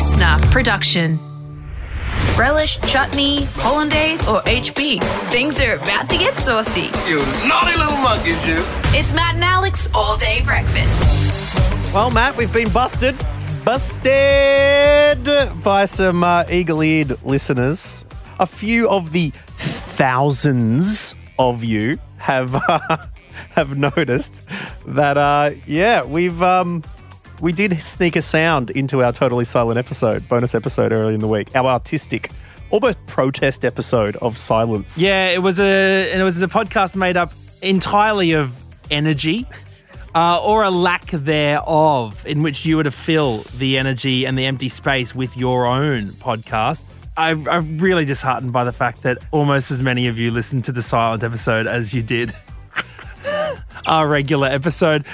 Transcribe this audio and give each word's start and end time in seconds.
listener 0.00 0.38
production. 0.50 1.18
Relish, 2.38 2.80
chutney, 2.80 3.44
hollandaise, 3.56 4.26
or 4.26 4.40
HP. 4.44 4.98
Things 5.28 5.60
are 5.60 5.74
about 5.74 6.08
to 6.08 6.16
get 6.16 6.32
saucy. 6.36 6.88
You 7.06 7.18
naughty 7.46 7.76
little 7.76 7.98
monkeys, 7.98 8.48
you. 8.48 8.56
It's 8.98 9.12
Matt 9.12 9.34
and 9.34 9.44
Alex 9.44 9.90
all 9.92 10.16
day 10.16 10.40
breakfast. 10.42 11.92
Well, 11.92 12.10
Matt, 12.10 12.34
we've 12.34 12.50
been 12.50 12.70
busted. 12.70 13.14
Busted 13.62 15.22
by 15.62 15.84
some 15.84 16.24
uh, 16.24 16.44
eagle 16.50 16.82
eared 16.82 17.22
listeners. 17.22 18.06
A 18.38 18.46
few 18.46 18.88
of 18.88 19.12
the 19.12 19.32
thousands 19.58 21.14
of 21.38 21.62
you 21.62 21.98
have 22.16 22.54
uh, 22.54 22.96
have 23.50 23.76
noticed 23.76 24.44
that, 24.86 25.18
uh, 25.18 25.50
yeah, 25.66 26.02
we've. 26.02 26.40
Um, 26.40 26.82
we 27.40 27.52
did 27.52 27.80
sneak 27.80 28.16
a 28.16 28.22
sound 28.22 28.70
into 28.70 29.02
our 29.02 29.12
totally 29.12 29.44
silent 29.44 29.78
episode, 29.78 30.28
bonus 30.28 30.54
episode 30.54 30.92
early 30.92 31.14
in 31.14 31.20
the 31.20 31.28
week. 31.28 31.54
Our 31.54 31.66
artistic, 31.66 32.30
almost 32.70 33.04
protest 33.06 33.64
episode 33.64 34.16
of 34.16 34.36
silence. 34.36 34.98
Yeah, 34.98 35.28
it 35.28 35.42
was 35.42 35.58
a 35.60 36.10
and 36.12 36.20
it 36.20 36.24
was 36.24 36.40
a 36.42 36.48
podcast 36.48 36.94
made 36.94 37.16
up 37.16 37.32
entirely 37.62 38.32
of 38.32 38.52
energy. 38.90 39.46
Uh, 40.12 40.42
or 40.42 40.64
a 40.64 40.70
lack 40.70 41.06
thereof, 41.06 42.26
in 42.26 42.42
which 42.42 42.66
you 42.66 42.76
were 42.76 42.82
to 42.82 42.90
fill 42.90 43.44
the 43.58 43.78
energy 43.78 44.24
and 44.24 44.36
the 44.36 44.44
empty 44.44 44.68
space 44.68 45.14
with 45.14 45.36
your 45.36 45.66
own 45.66 46.08
podcast. 46.08 46.82
I, 47.16 47.30
I'm 47.30 47.78
really 47.78 48.04
disheartened 48.04 48.52
by 48.52 48.64
the 48.64 48.72
fact 48.72 49.04
that 49.04 49.18
almost 49.30 49.70
as 49.70 49.84
many 49.84 50.08
of 50.08 50.18
you 50.18 50.32
listened 50.32 50.64
to 50.64 50.72
the 50.72 50.82
silent 50.82 51.22
episode 51.22 51.68
as 51.68 51.94
you 51.94 52.02
did 52.02 52.34
our 53.86 54.08
regular 54.08 54.48
episode. 54.48 55.06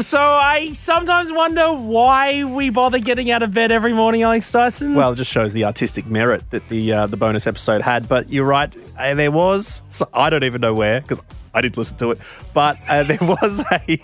So 0.00 0.18
I 0.18 0.72
sometimes 0.72 1.30
wonder 1.30 1.74
why 1.74 2.44
we 2.44 2.70
bother 2.70 2.98
getting 2.98 3.30
out 3.30 3.42
of 3.42 3.52
bed 3.52 3.70
every 3.70 3.92
morning, 3.92 4.22
Alex 4.22 4.50
Dyson. 4.50 4.94
Well, 4.94 5.12
it 5.12 5.16
just 5.16 5.30
shows 5.30 5.52
the 5.52 5.66
artistic 5.66 6.06
merit 6.06 6.48
that 6.50 6.66
the 6.68 6.92
uh, 6.92 7.06
the 7.06 7.18
bonus 7.18 7.46
episode 7.46 7.82
had. 7.82 8.08
But 8.08 8.30
you're 8.30 8.46
right, 8.46 8.74
uh, 8.98 9.14
there 9.14 9.30
was 9.30 9.82
so 9.90 10.08
I 10.14 10.30
don't 10.30 10.44
even 10.44 10.62
know 10.62 10.72
where 10.72 11.02
because 11.02 11.20
I 11.52 11.60
didn't 11.60 11.76
listen 11.76 11.98
to 11.98 12.12
it, 12.12 12.18
but 12.54 12.78
uh, 12.88 13.02
there 13.02 13.18
was 13.20 13.62
a 13.70 14.00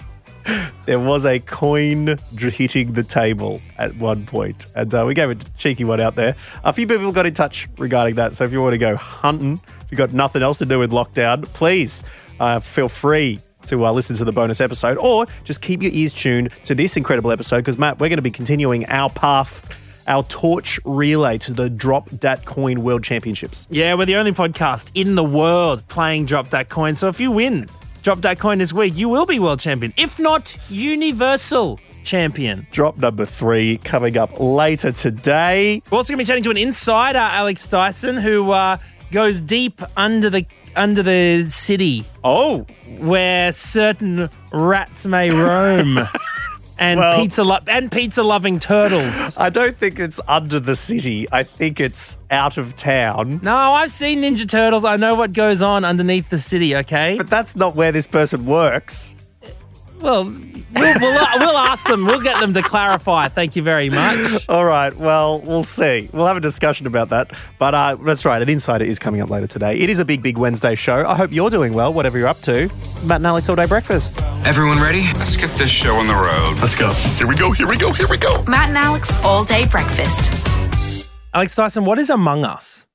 there 0.85 1.01
was 1.01 1.25
a 1.25 1.41
coin 1.41 2.19
hitting 2.37 2.93
the 2.93 3.03
table 3.03 3.63
at 3.79 3.97
one 3.97 4.27
point, 4.27 4.67
and 4.75 4.93
uh, 4.95 5.05
we 5.07 5.15
gave 5.15 5.31
a 5.31 5.37
cheeky 5.57 5.85
one 5.85 6.03
out 6.03 6.17
there. 6.17 6.37
A 6.65 6.73
few 6.75 6.87
people 6.87 7.11
got 7.13 7.25
in 7.25 7.33
touch 7.33 7.67
regarding 7.79 8.17
that. 8.17 8.35
So 8.35 8.45
if 8.45 8.53
you 8.53 8.61
want 8.61 8.73
to 8.73 8.79
go 8.79 8.95
hunting, 8.95 9.55
if 9.55 9.87
you've 9.91 9.99
got 9.99 10.13
nothing 10.13 10.43
else 10.43 10.59
to 10.59 10.67
do 10.67 10.79
with 10.79 10.91
lockdown, 10.91 11.45
please 11.45 12.03
uh, 12.41 12.61
feel 12.61 12.91
free 12.91 13.41
to 13.67 13.87
uh, 13.87 13.93
listen 13.93 14.17
to 14.17 14.25
the 14.25 14.33
bonus 14.33 14.61
episode, 14.61 14.99
or 14.99 15.27
just 15.45 15.61
keep 15.61 15.83
your 15.83 15.93
ears 15.93 16.13
tuned 16.13 16.51
to 16.65 16.75
this 16.75 16.97
incredible 16.97 17.31
episode 17.31 17.59
because 17.59 17.79
Matt, 17.79 17.99
we're 17.99 18.09
going 18.09 18.17
to 18.19 18.23
be 18.23 18.31
continuing 18.31 18.87
our 18.87 19.11
path. 19.11 19.69
Our 20.09 20.23
torch 20.23 20.79
relay 20.85 21.37
to 21.39 21.53
the 21.53 21.69
Drop 21.69 22.09
Dat 22.11 22.45
Coin 22.45 22.85
World 22.85 23.03
Championships. 23.03 23.67
Yeah, 23.71 23.95
we're 23.95 24.07
the 24.07 24.15
only 24.15 24.31
podcast 24.31 24.93
in 24.95 25.17
the 25.17 25.25
world 25.25 25.87
playing 25.89 26.27
Drop 26.27 26.51
That 26.51 26.69
Coin. 26.69 26.95
So 26.95 27.09
if 27.09 27.19
you 27.19 27.33
win 27.33 27.67
Drop 28.05 28.21
That 28.21 28.39
Coin 28.39 28.59
this 28.59 28.73
week, 28.73 28.95
you 28.95 29.09
will 29.09 29.27
be 29.27 29.41
world 29.41 29.59
champion. 29.59 29.93
If 29.97 30.21
not, 30.21 30.57
universal 30.69 31.81
champion. 32.05 32.69
Drop 32.71 32.97
number 32.97 33.27
three 33.27 33.79
coming 33.79 34.17
up 34.17 34.39
later 34.39 34.93
today. 34.93 35.83
We're 35.91 35.99
also 35.99 36.13
going 36.13 36.19
to 36.19 36.23
be 36.23 36.25
chatting 36.25 36.45
to 36.45 36.51
an 36.51 36.57
insider, 36.57 37.19
Alex 37.19 37.67
Dyson, 37.67 38.17
who 38.17 38.53
uh, 38.53 38.79
goes 39.13 39.41
deep 39.41 39.81
under 39.97 40.29
the 40.31 40.45
under 40.75 41.03
the 41.03 41.49
city 41.49 42.05
Oh, 42.23 42.67
where 42.99 43.53
certain 43.53 44.29
rats 44.53 45.07
may 45.07 45.31
roam. 45.31 46.01
And 46.79 47.01
Well- 47.01 47.19
pizza 47.23 47.43
lo- 47.43 47.59
and 47.69 47.91
pizza 47.91 48.23
loving 48.23 48.61
turtles. 48.61 49.35
I 49.39 49.49
don't 49.49 49.75
think 49.75 49.99
it's 49.99 50.21
under 50.29 50.61
the 50.61 50.77
city. 50.77 51.27
I 51.33 51.43
think 51.43 51.81
it's 51.81 52.19
out 52.31 52.59
of 52.59 52.77
town. 52.77 53.41
No, 53.43 53.57
I've 53.57 53.91
seen 53.91 54.21
Ninja 54.21 54.47
Turtles. 54.47 54.85
I 54.85 54.97
know 54.97 55.15
what 55.15 55.33
goes 55.33 55.63
on 55.63 55.87
underneath 55.87 56.29
the 56.29 56.37
city. 56.37 56.77
Okay. 56.77 57.17
But 57.17 57.29
that's 57.29 57.57
not 57.57 57.77
where 57.77 57.93
this 57.93 58.07
person 58.07 58.45
works. 58.45 59.16
Well, 60.01 60.25
we'll, 60.25 60.33
we'll, 61.01 61.39
we'll 61.39 61.57
ask 61.57 61.87
them. 61.87 62.05
We'll 62.07 62.21
get 62.21 62.39
them 62.41 62.53
to 62.55 62.63
clarify. 62.63 63.29
Thank 63.29 63.57
you 63.57 63.63
very 63.63 63.89
much. 63.91 64.47
All 64.49 64.65
right, 64.65 64.95
well, 64.97 65.41
we'll 65.41 65.65
see. 65.65 66.09
We'll 66.13 66.27
have 66.27 66.37
a 66.37 66.41
discussion 66.41 66.87
about 66.87 67.09
that. 67.09 67.33
But 67.59 67.75
uh, 67.75 67.97
that's 67.97 68.25
right, 68.25 68.41
an 68.41 68.49
insider 68.49 68.85
is 68.85 68.99
coming 68.99 69.21
up 69.21 69.31
later 69.31 69.47
today. 69.47 69.79
It 69.79 69.91
is 69.91 69.99
a 69.99 70.05
big, 70.05 70.23
big 70.23 70.37
Wednesday 70.39 70.75
show. 70.75 71.05
I 71.07 71.15
hope 71.15 71.33
you're 71.33 71.51
doing 71.51 71.73
well, 71.73 71.93
whatever 71.93 72.19
you're 72.19 72.29
up 72.29 72.41
to. 72.43 72.69
Matt 73.05 73.17
and 73.17 73.27
Alex 73.27 73.49
All 73.49 73.57
Day 73.57 73.67
Breakfast. 73.67 74.21
Everyone 74.45 74.79
ready? 74.81 75.03
Let's 75.19 75.37
get 75.37 75.51
this 75.59 75.71
show 75.71 75.95
on 75.95 76.07
the 76.07 76.15
road. 76.15 76.61
Let's 76.61 76.77
go. 76.77 76.91
Here 76.93 77.27
we 77.27 77.35
go, 77.35 77.51
here 77.53 77.67
we 77.69 77.77
go, 77.77 77.93
here 77.93 78.09
we 78.09 78.19
go. 78.19 78.43
Matt 78.45 78.69
and 78.69 78.79
Alex 78.79 79.25
all 79.25 79.45
day 79.45 79.67
breakfast. 79.67 80.47
Alex 81.33 81.55
Dyson, 81.55 81.85
what 81.85 81.99
is 81.99 82.11
Among 82.11 82.45
Us? 82.45 82.89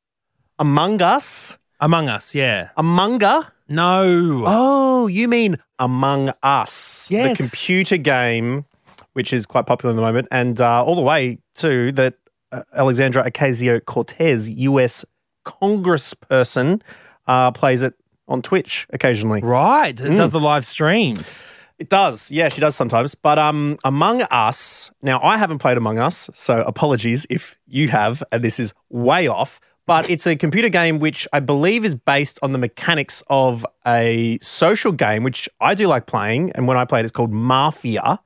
Among 0.60 1.02
Us? 1.02 1.58
Among 1.80 2.10
Us, 2.10 2.36
yeah. 2.36 2.70
Among 2.78 3.24
Us? 3.24 3.46
No. 3.72 4.44
Oh, 4.46 5.08
you 5.08 5.28
mean 5.28 5.58
Among 5.80 6.32
Us, 6.44 7.08
Yes. 7.10 7.38
the 7.38 7.44
computer 7.44 7.98
game, 7.98 8.66
which 9.14 9.34
is 9.34 9.46
quite 9.46 9.66
popular 9.66 9.92
in 9.92 9.96
the 9.96 10.02
moment, 10.02 10.28
and 10.32 10.60
uh, 10.60 10.84
all 10.84 10.96
the 10.96 11.02
way 11.02 11.40
to 11.56 11.92
that 11.94 12.16
uh, 12.52 12.64
Alexandra 12.76 13.24
Ocasio 13.30 13.84
Cortez, 13.86 14.50
US 14.50 15.06
Congressperson, 15.46 16.82
uh, 17.28 17.52
plays 17.52 17.84
it 17.84 17.94
on 18.28 18.42
Twitch 18.42 18.88
occasionally. 18.92 19.42
Right. 19.42 20.00
It 20.00 20.16
does 20.18 20.32
the 20.32 20.40
live 20.40 20.66
streams. 20.66 21.42
It 21.80 21.90
does, 21.90 22.30
yeah, 22.30 22.50
she 22.50 22.62
does 22.62 22.76
sometimes. 22.76 23.16
But 23.16 23.40
um, 23.40 23.78
Among 23.84 24.22
Us. 24.24 24.92
Now, 25.02 25.20
I 25.24 25.38
haven't 25.38 25.58
played 25.60 25.78
Among 25.78 25.98
Us, 25.98 26.30
so 26.34 26.62
apologies 26.64 27.26
if 27.30 27.56
you 27.68 27.88
have, 27.88 28.22
and 28.32 28.44
this 28.44 28.60
is 28.60 28.74
way 28.90 29.28
off. 29.28 29.60
But 29.88 30.10
it's 30.10 30.26
a 30.28 30.36
computer 30.36 30.70
game 30.70 31.00
which 31.00 31.28
I 31.34 31.40
believe 31.40 31.84
is 31.84 31.96
based 31.96 32.40
on 32.44 32.52
the 32.52 32.58
mechanics 32.58 33.24
of 33.28 33.66
a 33.86 34.38
social 34.42 34.92
game, 34.92 35.24
which 35.24 35.50
I 35.60 35.74
do 35.76 35.88
like 35.88 36.06
playing. 36.06 36.52
And 36.52 36.68
when 36.68 36.78
I 36.78 36.86
play 36.86 37.00
it, 37.00 37.04
it's 37.04 37.12
called 37.12 37.32
Mafia. 37.34 38.20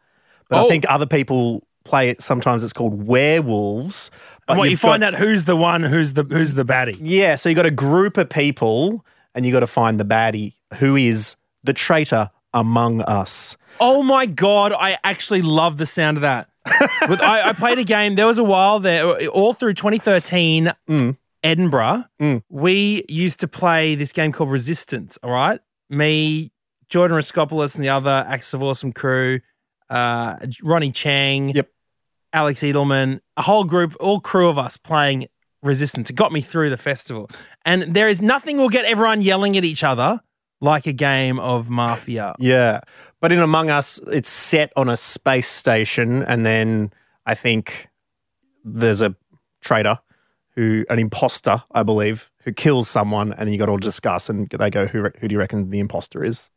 But 0.49 0.57
I 0.57 0.61
Oh. 0.63 0.69
think 0.69 0.85
other 0.89 1.05
people 1.07 1.65
play 1.85 2.09
it. 2.09 2.21
Sometimes 2.21 2.63
it's 2.63 2.73
called 2.73 3.07
Werewolves. 3.07 4.11
But 4.47 4.53
And 4.53 4.59
what 4.59 4.69
you 4.69 4.77
find 4.77 5.01
got- 5.01 5.13
out 5.15 5.19
who's 5.19 5.45
the 5.45 5.55
one, 5.55 5.81
who's 5.83 6.13
the 6.13 6.23
who's 6.23 6.53
the 6.53 6.65
baddie. 6.65 6.97
yeah, 7.01 7.35
so 7.35 7.49
you 7.49 7.55
got 7.55 7.65
a 7.65 7.71
group 7.71 8.17
of 8.17 8.29
people, 8.29 9.03
and 9.33 9.45
you 9.45 9.51
got 9.51 9.61
to 9.61 9.67
find 9.67 9.99
the 9.99 10.05
baddie 10.05 10.53
who 10.75 10.95
is 10.95 11.35
the 11.63 11.73
traitor 11.73 12.29
among 12.53 13.01
us. 13.01 13.57
Oh 13.79 14.03
my 14.03 14.25
god, 14.27 14.71
I 14.73 14.97
actually 15.03 15.41
love 15.41 15.77
the 15.77 15.85
sound 15.85 16.17
of 16.17 16.21
that. 16.21 16.47
With, 17.09 17.21
I, 17.21 17.49
I 17.49 17.53
played 17.53 17.79
a 17.79 17.83
game. 17.83 18.15
There 18.15 18.27
was 18.27 18.37
a 18.37 18.43
while 18.43 18.79
there, 18.79 19.27
all 19.29 19.53
through 19.53 19.73
2013, 19.73 20.73
Edinburgh. 21.45 22.03
We 22.49 23.05
used 23.07 23.39
to 23.41 23.47
play 23.47 23.95
this 23.95 24.11
game 24.11 24.31
called 24.33 24.51
Resistance. 24.51 25.17
All 25.23 25.31
right, 25.31 25.61
me, 25.89 26.51
Jordan 26.89 27.17
Raskopoulos, 27.17 27.75
and 27.75 27.83
the 27.83 27.89
other 27.89 28.25
Axis 28.27 28.53
of 28.55 28.63
Awesome 28.63 28.91
crew, 28.91 29.39
uh, 29.89 30.35
Ronny 30.63 30.91
Chieng, 30.91 31.53
Yep. 31.55 31.69
Alex 32.33 32.61
Edelman, 32.61 33.21
a 33.37 33.41
whole 33.43 33.63
group, 33.63 33.95
all 33.99 34.19
crew 34.19 34.49
of 34.49 34.57
us 34.57 34.75
playing 34.75 35.27
Resistance. 35.63 36.09
It 36.11 36.13
got 36.15 36.31
me 36.31 36.41
through 36.41 36.69
the 36.69 36.77
festival. 36.77 37.27
And 37.65 37.95
there 37.95 38.07
is 38.07 38.21
nothing 38.21 38.57
will 38.57 38.69
get 38.69 38.85
everyone 38.85 39.23
yelling 39.23 39.57
at 39.57 39.63
each 39.63 39.83
other 39.83 40.19
like 40.61 40.85
a 40.85 40.93
game 40.93 41.39
of 41.39 41.71
Mafia. 41.71 42.35
Yeah. 42.37 42.81
But 43.19 43.31
in 43.31 43.39
Among 43.39 43.71
Us, 43.71 43.99
it's 44.11 44.29
set 44.29 44.71
on 44.75 44.89
a 44.89 44.95
space 44.97 45.47
station. 45.47 46.21
And 46.23 46.45
then 46.45 46.93
I 47.25 47.33
think 47.33 47.87
there's 48.63 49.01
a 49.01 49.15
traitor 49.61 49.97
who, 50.55 50.85
an 50.89 50.99
imposter, 50.99 51.63
I 51.71 51.83
believe, 51.83 52.31
who 52.43 52.53
kills 52.53 52.87
someone. 52.87 53.33
And 53.33 53.47
then 53.47 53.53
you 53.53 53.59
got 53.59 53.65
to 53.65 53.73
all 53.73 53.77
discuss 53.77 54.29
and 54.29 54.49
they 54.49 54.69
go, 54.69 54.87
who, 54.87 55.09
who 55.19 55.27
do 55.27 55.33
you 55.33 55.39
reckon 55.39 55.69
the 55.69 55.79
imposter 55.79 56.23
is? 56.23 56.49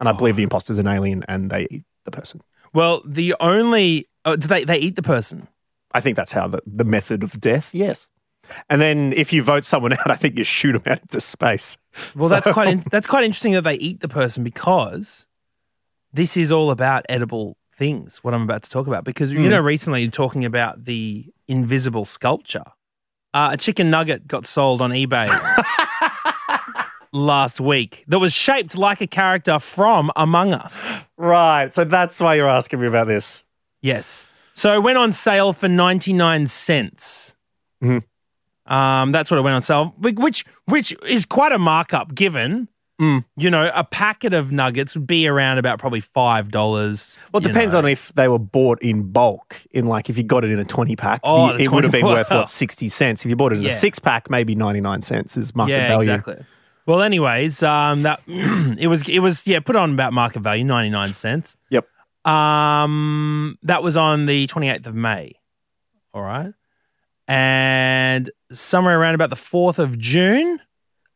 And 0.00 0.08
I 0.08 0.12
believe 0.12 0.36
the 0.36 0.42
oh. 0.42 0.44
imposter 0.44 0.72
is 0.72 0.78
an 0.78 0.86
alien 0.86 1.24
and 1.28 1.50
they 1.50 1.66
eat 1.70 1.84
the 2.04 2.10
person. 2.10 2.40
Well, 2.72 3.02
the 3.04 3.34
only 3.40 4.08
oh, 4.24 4.36
do 4.36 4.48
they 4.48 4.64
they 4.64 4.78
eat 4.78 4.96
the 4.96 5.02
person? 5.02 5.48
I 5.92 6.00
think 6.00 6.16
that's 6.16 6.32
how 6.32 6.48
the, 6.48 6.62
the 6.66 6.84
method 6.84 7.22
of 7.22 7.38
death, 7.40 7.74
yes. 7.74 8.08
And 8.68 8.80
then 8.80 9.12
if 9.12 9.32
you 9.32 9.42
vote 9.42 9.64
someone 9.64 9.92
out, 9.98 10.10
I 10.10 10.16
think 10.16 10.38
you 10.38 10.44
shoot 10.44 10.72
them 10.72 10.82
out 10.86 11.00
into 11.02 11.20
space. 11.20 11.76
Well, 12.14 12.28
that's 12.28 12.50
quite 12.50 12.68
in, 12.68 12.84
that's 12.90 13.06
quite 13.06 13.24
interesting 13.24 13.52
that 13.52 13.64
they 13.64 13.74
eat 13.74 14.00
the 14.00 14.08
person 14.08 14.42
because 14.42 15.26
this 16.12 16.36
is 16.36 16.50
all 16.50 16.70
about 16.70 17.04
edible 17.08 17.56
things. 17.76 18.18
What 18.18 18.34
I'm 18.34 18.42
about 18.42 18.62
to 18.64 18.70
talk 18.70 18.86
about 18.86 19.04
because 19.04 19.32
you 19.32 19.40
hmm. 19.40 19.50
know 19.50 19.60
recently 19.60 20.02
you're 20.02 20.10
talking 20.10 20.44
about 20.44 20.84
the 20.84 21.26
invisible 21.48 22.04
sculpture. 22.04 22.64
Uh, 23.34 23.50
a 23.52 23.56
chicken 23.56 23.88
nugget 23.90 24.26
got 24.28 24.44
sold 24.46 24.82
on 24.82 24.90
eBay 24.90 25.26
last 27.12 27.60
week 27.60 28.04
that 28.08 28.18
was 28.18 28.32
shaped 28.32 28.76
like 28.76 29.00
a 29.00 29.06
character 29.06 29.58
from 29.58 30.10
Among 30.16 30.52
Us. 30.52 30.86
Right. 31.16 31.72
So 31.72 31.84
that's 31.84 32.20
why 32.20 32.34
you're 32.34 32.48
asking 32.48 32.80
me 32.80 32.86
about 32.86 33.06
this. 33.08 33.44
Yes. 33.80 34.26
So 34.54 34.74
it 34.74 34.82
went 34.82 34.98
on 34.98 35.12
sale 35.12 35.52
for 35.52 35.68
99 35.68 36.46
cents. 36.46 37.36
Mhm. 37.82 38.02
Um, 38.66 39.12
that's 39.12 39.30
what 39.30 39.38
it 39.38 39.42
went 39.42 39.54
on 39.56 39.62
sale, 39.62 39.94
whi- 39.98 40.12
which 40.22 40.44
which 40.66 40.94
is 41.06 41.24
quite 41.24 41.52
a 41.52 41.58
markup 41.58 42.14
given 42.14 42.68
Mm. 43.00 43.24
You 43.36 43.50
know, 43.50 43.70
a 43.74 43.82
packet 43.82 44.32
of 44.32 44.52
nuggets 44.52 44.94
would 44.94 45.06
be 45.06 45.26
around 45.26 45.58
about 45.58 45.78
probably 45.80 46.00
five 46.00 46.50
dollars. 46.50 47.16
Well, 47.32 47.40
it 47.40 47.44
depends 47.46 47.74
on 47.74 47.84
if 47.86 48.12
they 48.14 48.28
were 48.28 48.38
bought 48.38 48.80
in 48.82 49.10
bulk. 49.10 49.60
In 49.72 49.86
like, 49.86 50.08
if 50.10 50.16
you 50.16 50.22
got 50.22 50.44
it 50.44 50.50
in 50.52 50.58
a 50.60 50.64
twenty 50.64 50.94
pack, 50.94 51.20
Oh, 51.24 51.52
you- 51.54 51.64
it 51.64 51.72
would 51.72 51.82
have 51.84 51.92
been 51.92 52.04
worth 52.06 52.30
what 52.30 52.48
sixty 52.48 52.88
cents. 52.88 53.24
If 53.24 53.30
you 53.30 53.34
bought 53.36 53.52
it 53.52 53.56
in 53.56 53.62
Yeah. 53.62 53.70
a 53.70 53.72
six 53.72 53.98
pack, 53.98 54.30
maybe 54.30 54.54
ninety 54.54 54.80
nine 54.80 55.00
cents 55.00 55.36
is 55.36 55.54
market 55.54 55.72
yeah, 55.72 55.88
value. 55.88 56.12
exactly. 56.12 56.44
Well, 56.86 57.00
anyways, 57.02 57.62
um, 57.62 58.02
that 58.02 58.20
it 58.26 58.88
was 58.88 59.08
it 59.08 59.20
was 59.20 59.46
yeah 59.48 59.60
put 59.60 59.74
on 59.74 59.92
about 59.94 60.12
market 60.12 60.40
value 60.40 60.62
ninety 60.64 60.90
nine 60.90 61.12
cents. 61.12 61.56
Yep. 61.70 61.88
Um, 62.24 63.58
that 63.62 63.82
was 63.82 63.96
on 63.96 64.26
the 64.26 64.46
twenty 64.46 64.68
eighth 64.68 64.86
of 64.86 64.94
May. 64.94 65.32
All 66.14 66.22
right, 66.22 66.52
and 67.26 68.30
somewhere 68.52 69.00
around 69.00 69.14
about 69.14 69.30
the 69.30 69.36
fourth 69.36 69.78
of 69.78 69.98
June, 69.98 70.60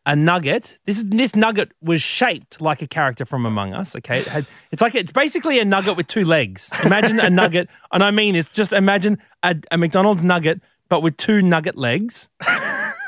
a 0.07 0.17
nugget. 0.17 0.79
This 0.87 0.99
is 0.99 1.07
this 1.11 1.35
nugget 1.37 1.73
was 1.83 2.01
shaped 2.01 2.61
like 2.61 2.81
a 2.81 2.87
character 2.87 3.25
from 3.25 3.45
Among 3.45 3.75
Us. 3.75 3.97
Okay, 3.97 4.21
it 4.21 4.29
had, 4.29 4.47
it's 4.71 4.81
like 4.81 4.95
it's 4.95 5.11
basically 5.13 5.59
a 5.59 5.65
nugget 5.65 5.97
with 5.97 6.07
two 6.07 6.25
legs. 6.25 6.71
Imagine 6.85 7.19
a 7.21 7.29
nugget, 7.29 7.69
and 7.93 8.03
I 8.05 8.11
mean 8.13 8.35
this. 8.35 8.49
Just 8.49 8.73
imagine 8.73 9.19
a, 9.43 9.57
a 9.71 9.77
McDonald's 9.77 10.23
nugget, 10.25 10.61
but 10.89 11.03
with 11.03 11.17
two 11.17 11.43
nugget 11.43 11.77
legs. 11.77 12.29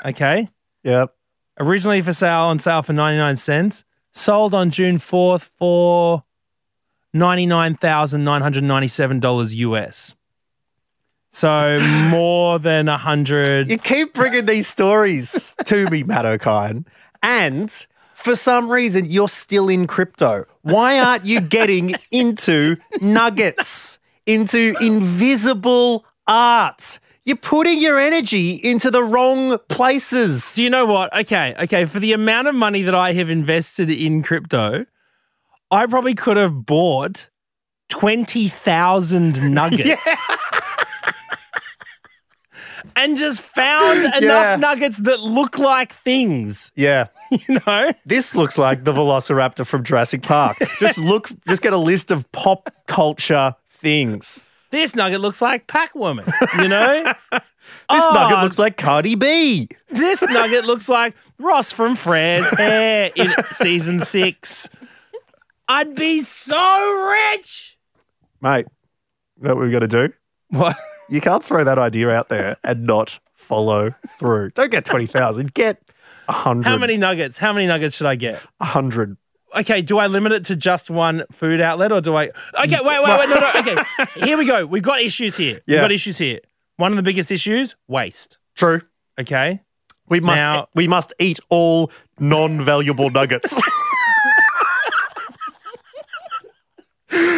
Okay 0.04 0.48
Yep. 0.84 1.14
originally 1.60 2.02
for 2.02 2.12
sale 2.12 2.44
on 2.44 2.58
sale 2.58 2.82
for 2.82 2.92
99 2.92 3.36
cents, 3.36 3.84
sold 4.12 4.52
on 4.54 4.70
June 4.70 4.98
4th 4.98 5.50
for 5.56 6.24
$99,997 7.14 9.54
US. 9.56 10.14
So 11.38 11.78
more 12.10 12.58
than 12.58 12.88
a 12.88 12.98
hundred. 12.98 13.68
You 13.68 13.78
keep 13.78 14.12
bringing 14.12 14.46
these 14.46 14.66
stories 14.66 15.54
to 15.66 15.88
me, 15.88 16.02
Matt 16.02 16.26
O'Kine, 16.26 16.84
and 17.22 17.70
for 18.12 18.34
some 18.34 18.68
reason 18.68 19.04
you're 19.04 19.28
still 19.28 19.68
in 19.68 19.86
crypto. 19.86 20.46
Why 20.62 20.98
aren't 20.98 21.24
you 21.24 21.40
getting 21.40 21.94
into 22.10 22.76
nuggets, 23.00 24.00
into 24.26 24.74
invisible 24.80 26.04
art? 26.26 26.98
You're 27.22 27.36
putting 27.36 27.78
your 27.78 28.00
energy 28.00 28.54
into 28.54 28.90
the 28.90 29.04
wrong 29.04 29.58
places. 29.68 30.56
Do 30.56 30.64
you 30.64 30.70
know 30.70 30.86
what? 30.86 31.16
Okay, 31.16 31.54
okay. 31.60 31.84
For 31.84 32.00
the 32.00 32.14
amount 32.14 32.48
of 32.48 32.56
money 32.56 32.82
that 32.82 32.96
I 32.96 33.12
have 33.12 33.30
invested 33.30 33.90
in 33.90 34.24
crypto, 34.24 34.86
I 35.70 35.86
probably 35.86 36.16
could 36.16 36.36
have 36.36 36.66
bought 36.66 37.30
20,000 37.90 39.54
nuggets. 39.54 40.04
And 42.98 43.16
just 43.16 43.40
found 43.40 43.98
enough 44.04 44.22
Yeah. 44.22 44.56
nuggets 44.56 44.98
that 44.98 45.20
look 45.20 45.56
like 45.58 45.92
things, 45.92 46.72
Yeah. 46.76 47.06
you 47.30 47.60
know? 47.66 47.92
This 48.04 48.34
looks 48.34 48.58
like 48.58 48.84
the 48.84 48.92
Velociraptor 48.92 49.64
from 49.66 49.84
Jurassic 49.84 50.22
Park. 50.22 50.56
Just 50.80 50.98
look, 50.98 51.30
just 51.46 51.62
get 51.62 51.72
a 51.72 51.78
list 51.78 52.10
of 52.10 52.30
pop 52.32 52.70
culture 52.86 53.54
things. 53.68 54.50
This 54.70 54.94
nugget 54.94 55.20
looks 55.20 55.40
like 55.40 55.66
Pac 55.68 55.94
Woman, 55.94 56.26
you 56.58 56.68
know? 56.68 57.12
This 57.90 58.02
Oh, 58.06 58.12
nugget 58.14 58.40
looks 58.42 58.58
oh. 58.58 58.62
like 58.62 58.76
Cardi 58.78 59.14
B. 59.14 59.68
This 59.90 60.22
nugget 60.22 60.64
looks 60.64 60.88
like 60.88 61.14
Ross 61.38 61.70
from 61.70 61.96
Friends' 61.96 62.48
hair 62.50 63.10
in 63.14 63.30
season 63.50 64.00
six. 64.00 64.68
I'd 65.68 65.94
be 65.94 66.20
so 66.20 67.10
rich. 67.10 67.78
Mate, 68.40 68.66
you 69.40 69.48
know 69.48 69.54
what 69.54 69.62
we've 69.62 69.72
got 69.72 69.80
to 69.80 69.86
do? 69.86 70.12
What? 70.48 70.76
You 71.08 71.20
can't 71.20 71.42
throw 71.44 71.64
that 71.64 71.78
idea 71.78 72.10
out 72.10 72.28
there 72.28 72.56
and 72.62 72.84
not 72.84 73.18
follow 73.34 73.94
through. 74.18 74.50
Don't 74.50 74.70
get 74.70 74.84
20,000, 74.84 75.54
get 75.54 75.80
100. 76.26 76.66
How 76.68 76.76
many 76.76 76.96
nuggets? 76.98 77.38
How 77.38 77.52
many 77.52 77.66
nuggets 77.66 77.96
should 77.96 78.06
I 78.06 78.14
get? 78.14 78.34
100. 78.58 79.16
Okay, 79.56 79.80
do 79.80 79.96
I 79.98 80.06
limit 80.08 80.32
it 80.32 80.44
to 80.46 80.56
just 80.56 80.90
one 80.90 81.24
food 81.32 81.60
outlet 81.60 81.90
or 81.92 82.02
do 82.02 82.14
I? 82.14 82.24
Okay, 82.62 82.76
wait, 82.82 83.02
wait, 83.02 83.18
wait, 83.18 83.28
no, 83.30 83.36
no. 83.40 83.50
Okay, 83.56 83.76
here 84.26 84.36
we 84.36 84.44
go. 84.44 84.66
We've 84.66 84.82
got 84.82 85.00
issues 85.00 85.36
here. 85.38 85.62
We've 85.66 85.76
Yeah. 85.76 85.80
got 85.82 85.92
issues 85.92 86.18
here. 86.18 86.40
One 86.76 86.92
of 86.92 86.96
the 86.96 87.02
biggest 87.02 87.32
issues: 87.32 87.74
waste. 87.88 88.36
True. 88.54 88.82
Okay, 89.18 89.62
We 90.10 90.20
must 90.20 90.42
Now- 90.42 90.68
we 90.74 90.86
must 90.86 91.12
eat 91.18 91.38
all 91.48 91.90
non-valuable 92.18 93.08
nuggets. 93.10 93.54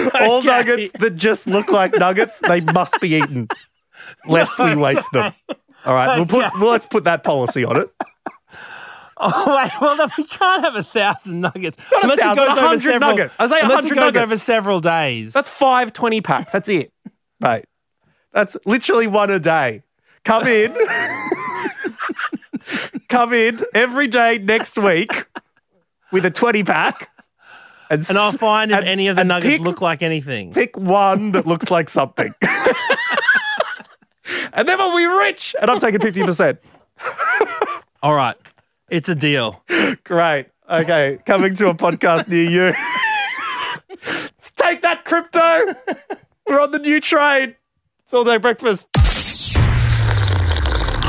all 0.20 0.42
nuggets 0.42 0.92
that 0.92 1.16
just 1.16 1.46
look 1.46 1.70
like 1.70 1.94
nuggets, 1.94 2.40
they 2.40 2.60
must 2.60 3.00
be 3.00 3.14
eaten, 3.14 3.48
lest 4.26 4.58
we 4.58 4.74
waste 4.76 5.10
them. 5.12 5.32
All 5.84 5.94
right, 5.94 6.16
we'll 6.16 6.26
put 6.26 6.52
well, 6.60 6.70
let's 6.70 6.86
put 6.86 7.04
that 7.04 7.24
policy 7.24 7.64
on 7.64 7.76
it. 7.76 7.88
Oh 9.22 9.54
wait, 9.54 9.70
well 9.82 9.98
then 9.98 10.08
we 10.16 10.24
can't 10.24 10.64
have 10.64 10.76
a 10.76 10.82
thousand 10.82 11.42
nuggets 11.42 11.76
Not 11.92 12.04
unless 12.04 12.20
thousand, 12.20 12.42
it 12.42 12.46
goes 12.46 12.56
over 12.56 12.60
100 12.62 12.80
several. 12.80 13.10
nuggets. 13.10 13.36
I 13.38 13.46
say 13.48 13.60
unless 13.60 13.82
100 13.84 13.84
it 13.84 13.94
goes 13.94 14.14
nuggets. 14.14 14.32
over 14.32 14.38
several 14.38 14.80
days. 14.80 15.32
That's 15.34 15.46
five 15.48 15.92
20 15.92 16.22
packs. 16.22 16.52
That's 16.52 16.70
it. 16.70 16.90
Mate. 17.38 17.66
That's 18.32 18.56
literally 18.64 19.08
one 19.08 19.28
a 19.28 19.38
day. 19.38 19.82
Come 20.24 20.46
in. 20.46 20.74
come 23.10 23.34
in 23.34 23.60
every 23.74 24.06
day 24.08 24.38
next 24.38 24.78
week 24.78 25.26
with 26.12 26.24
a 26.24 26.30
20 26.30 26.64
pack. 26.64 27.10
And, 27.90 28.08
and 28.08 28.16
I'll 28.16 28.28
s- 28.28 28.36
find 28.36 28.70
if 28.70 28.82
any 28.84 29.08
of 29.08 29.16
the 29.16 29.24
nuggets 29.24 29.56
pick, 29.56 29.60
look 29.62 29.80
like 29.82 30.00
anything. 30.02 30.52
Pick 30.52 30.76
one 30.76 31.32
that 31.32 31.44
looks 31.46 31.70
like 31.70 31.88
something. 31.88 32.32
and 34.52 34.68
then 34.68 34.78
we'll 34.78 34.96
be 34.96 35.04
rich. 35.06 35.54
And 35.60 35.70
I'm 35.70 35.80
taking 35.80 36.00
50%. 36.00 36.58
All 38.02 38.14
right, 38.14 38.36
it's 38.88 39.08
a 39.08 39.14
deal. 39.14 39.62
Great. 40.04 40.46
Okay. 40.70 41.18
Coming 41.26 41.54
to 41.56 41.68
a 41.68 41.74
podcast 41.74 42.28
near 42.28 42.48
you. 42.48 42.74
Let's 44.06 44.50
take 44.56 44.82
that 44.82 45.04
crypto. 45.04 45.74
We're 46.46 46.60
on 46.60 46.70
the 46.70 46.78
new 46.78 47.00
train. 47.00 47.56
It's 48.04 48.14
all 48.14 48.22
day 48.24 48.38
breakfast. 48.38 48.88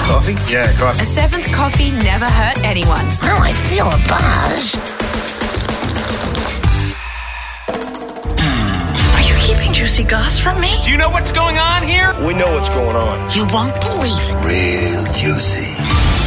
Coffee? 0.04 0.34
Yeah, 0.52 0.72
coffee. 0.78 1.02
A 1.02 1.06
seventh 1.06 1.46
coffee 1.54 1.92
never 2.04 2.26
hurt 2.26 2.58
anyone. 2.64 3.06
Oh, 3.24 3.40
I 3.42 3.54
feel 3.54 3.86
a 3.88 3.98
buzz. 4.10 5.01
Juicy 9.82 10.04
goss 10.04 10.38
from 10.38 10.62
me? 10.62 10.70
Do 10.84 10.92
you 10.92 10.98
know 11.00 11.10
what's 11.10 11.32
going 11.32 11.58
on 11.58 11.82
here? 11.82 12.14
We 12.24 12.36
know 12.36 12.54
what's 12.54 12.70
going 12.70 12.96
on. 12.96 13.32
You 13.32 13.48
won't 13.52 13.74
believe 13.82 14.30
it. 14.30 14.46
Real 14.46 15.04
juicy. 15.12 15.74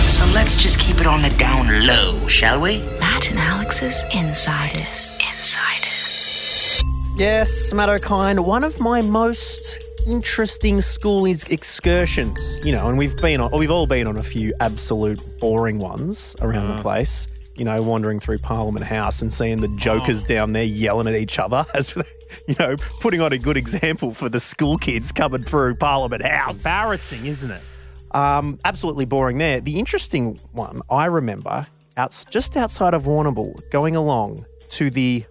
So 0.09 0.27
let's 0.35 0.61
just 0.61 0.81
keep 0.81 0.97
it 0.99 1.07
on 1.07 1.23
the 1.23 1.31
down 1.39 1.87
low, 1.87 2.27
shall 2.27 2.61
we? 2.61 2.81
Matt 2.99 3.31
and 3.31 3.39
Alex's 3.39 4.03
Insiders. 4.13 5.13
Insiders. 5.39 6.83
Yes, 7.17 7.73
Matt 7.73 7.91
O'Kine, 7.91 8.45
one 8.45 8.65
of 8.65 8.81
my 8.81 9.01
most 9.03 9.85
interesting 10.05 10.81
school 10.81 11.25
excursions. 11.25 12.61
You 12.65 12.77
know, 12.77 12.89
and 12.89 12.99
we've 12.99 13.17
been 13.19 13.41
on, 13.41 13.53
we've 13.57 13.71
all 13.71 13.87
been 13.87 14.09
on 14.09 14.17
a 14.17 14.23
few 14.23 14.53
absolute 14.59 15.21
boring 15.39 15.79
ones 15.79 16.35
around 16.43 16.75
the 16.75 16.75
mm. 16.75 16.83
place. 16.83 17.29
You 17.57 17.67
know, 17.67 17.81
wandering 17.81 18.19
through 18.19 18.39
Parliament 18.39 18.85
House 18.85 19.23
and 19.23 19.33
seeing 19.33 19.59
the 19.59 19.69
jokers 19.77 20.25
oh. 20.25 20.27
down 20.27 20.55
there 20.55 20.65
yelling 20.65 21.07
at 21.07 21.15
each 21.15 21.39
other 21.39 21.65
as 21.75 21.95
they, 21.95 22.03
you 22.49 22.55
know, 22.59 22.77
putting 23.01 23.21
on 23.21 23.33
a 23.33 23.39
good 23.39 23.57
example 23.57 24.13
for 24.13 24.29
the 24.29 24.41
school 24.41 24.77
kids 24.77 25.13
coming 25.13 25.43
through 25.43 25.77
Parliament 25.77 26.23
House. 26.23 26.59
Embarrassing, 26.59 27.27
isn't 27.27 27.51
it? 27.51 27.63
Um, 28.11 28.59
absolutely 28.65 29.07
boring 29.07 29.39
there. 29.39 29.61
The 29.61 29.79
interesting 29.79 30.37
one 30.53 30.81
I 30.91 31.07
remember 31.07 31.67
out 31.97 32.25
just 32.31 32.57
outside 32.57 32.95
of 32.95 33.05
Warrnambool, 33.05 33.71
going 33.71 33.97
along 33.97 34.45
to 34.71 34.91
the 34.91 35.25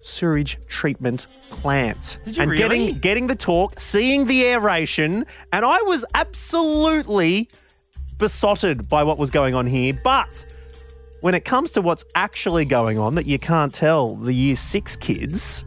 sewage 0.00 0.56
treatment 0.68 1.26
plant 1.50 2.20
Did 2.24 2.36
you 2.36 2.42
and 2.42 2.50
really? 2.50 2.62
getting 2.62 2.98
getting 2.98 3.26
the 3.26 3.34
talk, 3.34 3.78
seeing 3.78 4.26
the 4.26 4.46
aeration, 4.46 5.26
and 5.52 5.64
I 5.64 5.82
was 5.82 6.04
absolutely 6.14 7.48
besotted 8.18 8.88
by 8.88 9.02
what 9.02 9.18
was 9.18 9.30
going 9.30 9.54
on 9.54 9.66
here. 9.66 9.92
But 10.02 10.46
when 11.20 11.34
it 11.34 11.44
comes 11.44 11.72
to 11.72 11.82
what's 11.82 12.04
actually 12.14 12.64
going 12.64 12.98
on 12.98 13.14
that 13.16 13.26
you 13.26 13.38
can't 13.38 13.74
tell 13.74 14.14
the 14.14 14.32
year 14.32 14.56
six 14.56 14.96
kids, 14.96 15.64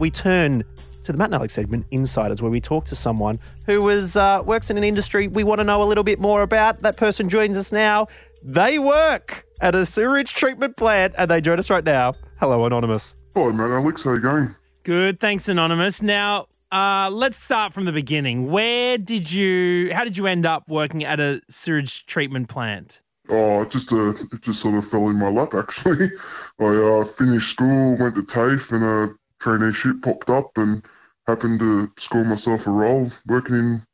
we 0.00 0.10
turn 0.10 0.64
to 1.04 1.12
the 1.12 1.18
Matt 1.18 1.26
and 1.26 1.34
Alex 1.34 1.52
segment, 1.52 1.86
Insiders, 1.90 2.42
where 2.42 2.50
we 2.50 2.60
talk 2.60 2.84
to 2.86 2.96
someone 2.96 3.36
who 3.66 3.88
is, 3.88 4.16
uh, 4.16 4.42
works 4.44 4.70
in 4.70 4.76
an 4.76 4.84
industry 4.84 5.28
we 5.28 5.44
want 5.44 5.58
to 5.58 5.64
know 5.64 5.82
a 5.82 5.84
little 5.84 6.04
bit 6.04 6.18
more 6.18 6.42
about. 6.42 6.80
That 6.80 6.96
person 6.96 7.28
joins 7.28 7.56
us 7.56 7.72
now. 7.72 8.08
They 8.42 8.78
work 8.78 9.44
at 9.60 9.74
a 9.74 9.84
sewage 9.84 10.34
treatment 10.34 10.76
plant 10.76 11.14
and 11.18 11.30
they 11.30 11.40
join 11.40 11.58
us 11.58 11.70
right 11.70 11.84
now. 11.84 12.12
Hello, 12.38 12.64
Anonymous. 12.64 13.16
Hi, 13.34 13.48
Matt 13.50 13.70
Alex. 13.70 14.02
How 14.02 14.14
you 14.14 14.20
going? 14.20 14.54
Good, 14.82 15.20
thanks, 15.20 15.48
Anonymous. 15.48 16.02
Now, 16.02 16.46
uh, 16.72 17.10
let's 17.10 17.36
start 17.36 17.72
from 17.72 17.84
the 17.84 17.92
beginning. 17.92 18.50
Where 18.50 18.96
did 18.96 19.30
you? 19.30 19.92
How 19.92 20.04
did 20.04 20.16
you 20.16 20.26
end 20.26 20.46
up 20.46 20.68
working 20.68 21.04
at 21.04 21.20
a 21.20 21.42
sewage 21.50 22.06
treatment 22.06 22.48
plant? 22.48 23.02
Oh, 23.28 23.62
it 23.62 23.70
just 23.70 23.92
uh, 23.92 24.10
it 24.10 24.40
just 24.40 24.62
sort 24.62 24.76
of 24.76 24.88
fell 24.90 25.08
in 25.08 25.16
my 25.16 25.28
lap 25.28 25.54
actually. 25.54 26.10
I 26.60 26.64
uh, 26.64 27.04
finished 27.18 27.50
school, 27.50 27.96
went 27.98 28.14
to 28.14 28.22
TAFE, 28.22 28.70
and 28.72 29.14
a 29.40 29.44
traineeship 29.44 30.02
popped 30.02 30.30
up, 30.30 30.50
and 30.56 30.82
happened 31.26 31.60
to 31.60 31.90
score 31.98 32.24
myself 32.24 32.66
a 32.66 32.70
role 32.70 33.10
working 33.26 33.56
in 33.56 33.86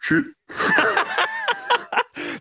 shit. 0.00 0.24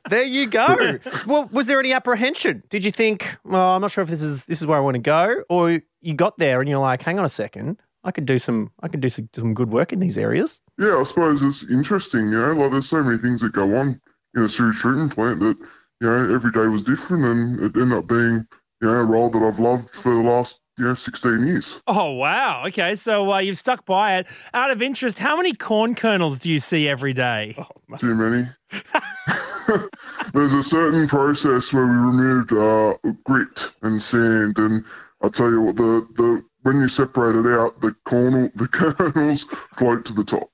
there 0.09 0.23
you 0.23 0.47
go. 0.47 0.99
well, 1.27 1.49
was 1.51 1.67
there 1.67 1.79
any 1.79 1.93
apprehension? 1.93 2.63
Did 2.69 2.85
you 2.85 2.91
think, 2.91 3.37
well, 3.43 3.75
I'm 3.75 3.81
not 3.81 3.91
sure 3.91 4.03
if 4.03 4.09
this 4.09 4.21
is 4.21 4.45
this 4.45 4.61
is 4.61 4.67
where 4.67 4.77
I 4.77 4.81
want 4.81 4.95
to 4.95 5.01
go, 5.01 5.43
or 5.49 5.81
you 6.01 6.13
got 6.13 6.37
there 6.37 6.61
and 6.61 6.69
you're 6.69 6.79
like, 6.79 7.01
hang 7.01 7.19
on 7.19 7.25
a 7.25 7.29
second, 7.29 7.81
I 8.03 8.11
could 8.11 8.25
do 8.25 8.37
some, 8.37 8.71
I 8.81 8.87
could 8.87 9.01
do 9.01 9.09
some, 9.09 9.29
some 9.33 9.53
good 9.53 9.71
work 9.71 9.91
in 9.91 9.99
these 9.99 10.17
areas. 10.17 10.61
Yeah, 10.77 10.97
I 10.97 11.03
suppose 11.03 11.41
it's 11.41 11.65
interesting, 11.69 12.27
you 12.27 12.39
know, 12.39 12.53
like 12.53 12.71
there's 12.71 12.89
so 12.89 13.03
many 13.03 13.17
things 13.17 13.41
that 13.41 13.53
go 13.53 13.75
on 13.75 13.99
in 14.35 14.43
a 14.43 14.49
sewage 14.49 14.77
treatment 14.77 15.13
plant 15.13 15.39
that, 15.39 15.57
you 16.01 16.07
know, 16.07 16.35
every 16.35 16.51
day 16.51 16.67
was 16.67 16.83
different 16.83 17.25
and 17.25 17.59
it 17.59 17.75
ended 17.75 17.97
up 17.97 18.07
being, 18.07 18.45
you 18.81 18.87
know, 18.87 18.93
a 18.93 19.03
role 19.03 19.31
that 19.31 19.41
I've 19.41 19.59
loved 19.59 19.89
for 20.03 20.13
the 20.13 20.21
last, 20.21 20.59
you 20.77 20.85
know, 20.85 20.93
16 20.93 21.47
years. 21.47 21.79
Oh, 21.87 22.11
wow. 22.11 22.65
Okay, 22.67 22.95
so 22.95 23.31
uh, 23.31 23.39
you've 23.39 23.57
stuck 23.57 23.85
by 23.85 24.17
it. 24.17 24.27
Out 24.53 24.71
of 24.71 24.81
interest, 24.81 25.19
how 25.19 25.37
many 25.37 25.53
corn 25.53 25.95
kernels 25.95 26.37
do 26.37 26.51
you 26.51 26.59
see 26.59 26.87
every 26.87 27.13
day? 27.13 27.55
Too 27.99 28.13
many. 28.13 28.47
There's 30.33 30.53
a 30.53 30.63
certain 30.63 31.07
process 31.07 31.71
where 31.73 31.85
we 31.85 31.93
removed 31.93 32.51
uh, 32.51 32.97
grit 33.23 33.59
and 33.81 34.01
sand, 34.01 34.57
and 34.57 34.83
I'll 35.21 35.31
tell 35.31 35.49
you 35.49 35.61
what, 35.61 35.75
the, 35.77 36.07
the 36.15 36.43
when 36.63 36.81
you 36.81 36.87
separate 36.87 37.35
it 37.35 37.47
out, 37.47 37.79
the 37.81 37.95
cornel, 38.05 38.49
the 38.55 38.67
kernels 38.67 39.47
float 39.77 40.03
to 40.05 40.13
the 40.13 40.23
top. 40.23 40.49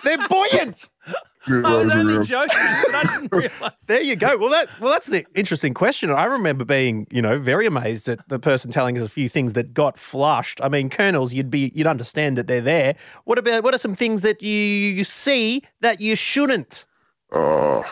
They're 0.04 0.28
buoyant. 0.28 0.88
Yeah, 1.48 1.62
I 1.64 1.76
was 1.76 1.90
only 1.90 2.24
joking, 2.24 2.48
but 2.58 2.94
I 2.94 3.02
didn't 3.20 3.32
realize. 3.36 3.72
There 3.86 4.02
you 4.02 4.16
go. 4.16 4.36
Well, 4.36 4.50
that 4.50 4.68
well, 4.80 4.92
that's 4.92 5.06
the 5.06 5.24
interesting 5.34 5.74
question. 5.74 6.10
I 6.10 6.24
remember 6.24 6.64
being, 6.64 7.06
you 7.10 7.22
know, 7.22 7.38
very 7.38 7.66
amazed 7.66 8.08
at 8.08 8.26
the 8.28 8.38
person 8.38 8.70
telling 8.70 8.96
us 8.98 9.04
a 9.04 9.08
few 9.08 9.28
things 9.28 9.54
that 9.54 9.72
got 9.74 9.98
flushed. 9.98 10.60
I 10.62 10.68
mean, 10.68 10.90
kernels, 10.90 11.32
you'd 11.34 11.50
be, 11.50 11.72
you'd 11.74 11.86
understand 11.86 12.36
that 12.38 12.46
they're 12.46 12.60
there. 12.60 12.96
What 13.24 13.38
about 13.38 13.64
what 13.64 13.74
are 13.74 13.78
some 13.78 13.94
things 13.96 14.20
that 14.22 14.42
you 14.42 15.04
see 15.04 15.62
that 15.80 16.00
you 16.00 16.14
shouldn't? 16.16 16.84
Uh, 17.32 17.82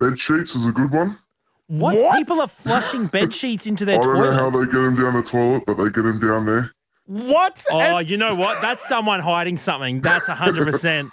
bed 0.00 0.18
sheets 0.18 0.54
is 0.54 0.66
a 0.66 0.72
good 0.72 0.90
one. 0.92 1.18
What? 1.66 1.96
What? 1.96 2.16
People 2.16 2.40
are 2.40 2.48
flushing 2.48 3.06
bed 3.12 3.34
sheets 3.34 3.66
into 3.66 3.84
their 3.84 3.98
I 3.98 4.02
don't 4.02 4.18
know 4.20 4.32
how 4.32 4.50
they 4.50 4.64
get 4.64 4.72
them 4.72 4.96
down 4.96 5.14
the 5.14 5.22
toilet, 5.22 5.64
but 5.66 5.74
they 5.74 5.84
get 5.84 6.02
them 6.02 6.18
down 6.20 6.46
there. 6.46 6.70
What? 7.04 7.64
Oh, 7.70 7.78
And- 7.80 8.10
you 8.10 8.16
know 8.16 8.34
what? 8.34 8.60
That's 8.60 8.86
someone 8.86 9.20
hiding 9.20 9.56
something. 9.56 10.00
That's 10.02 10.28
100%. 10.28 11.10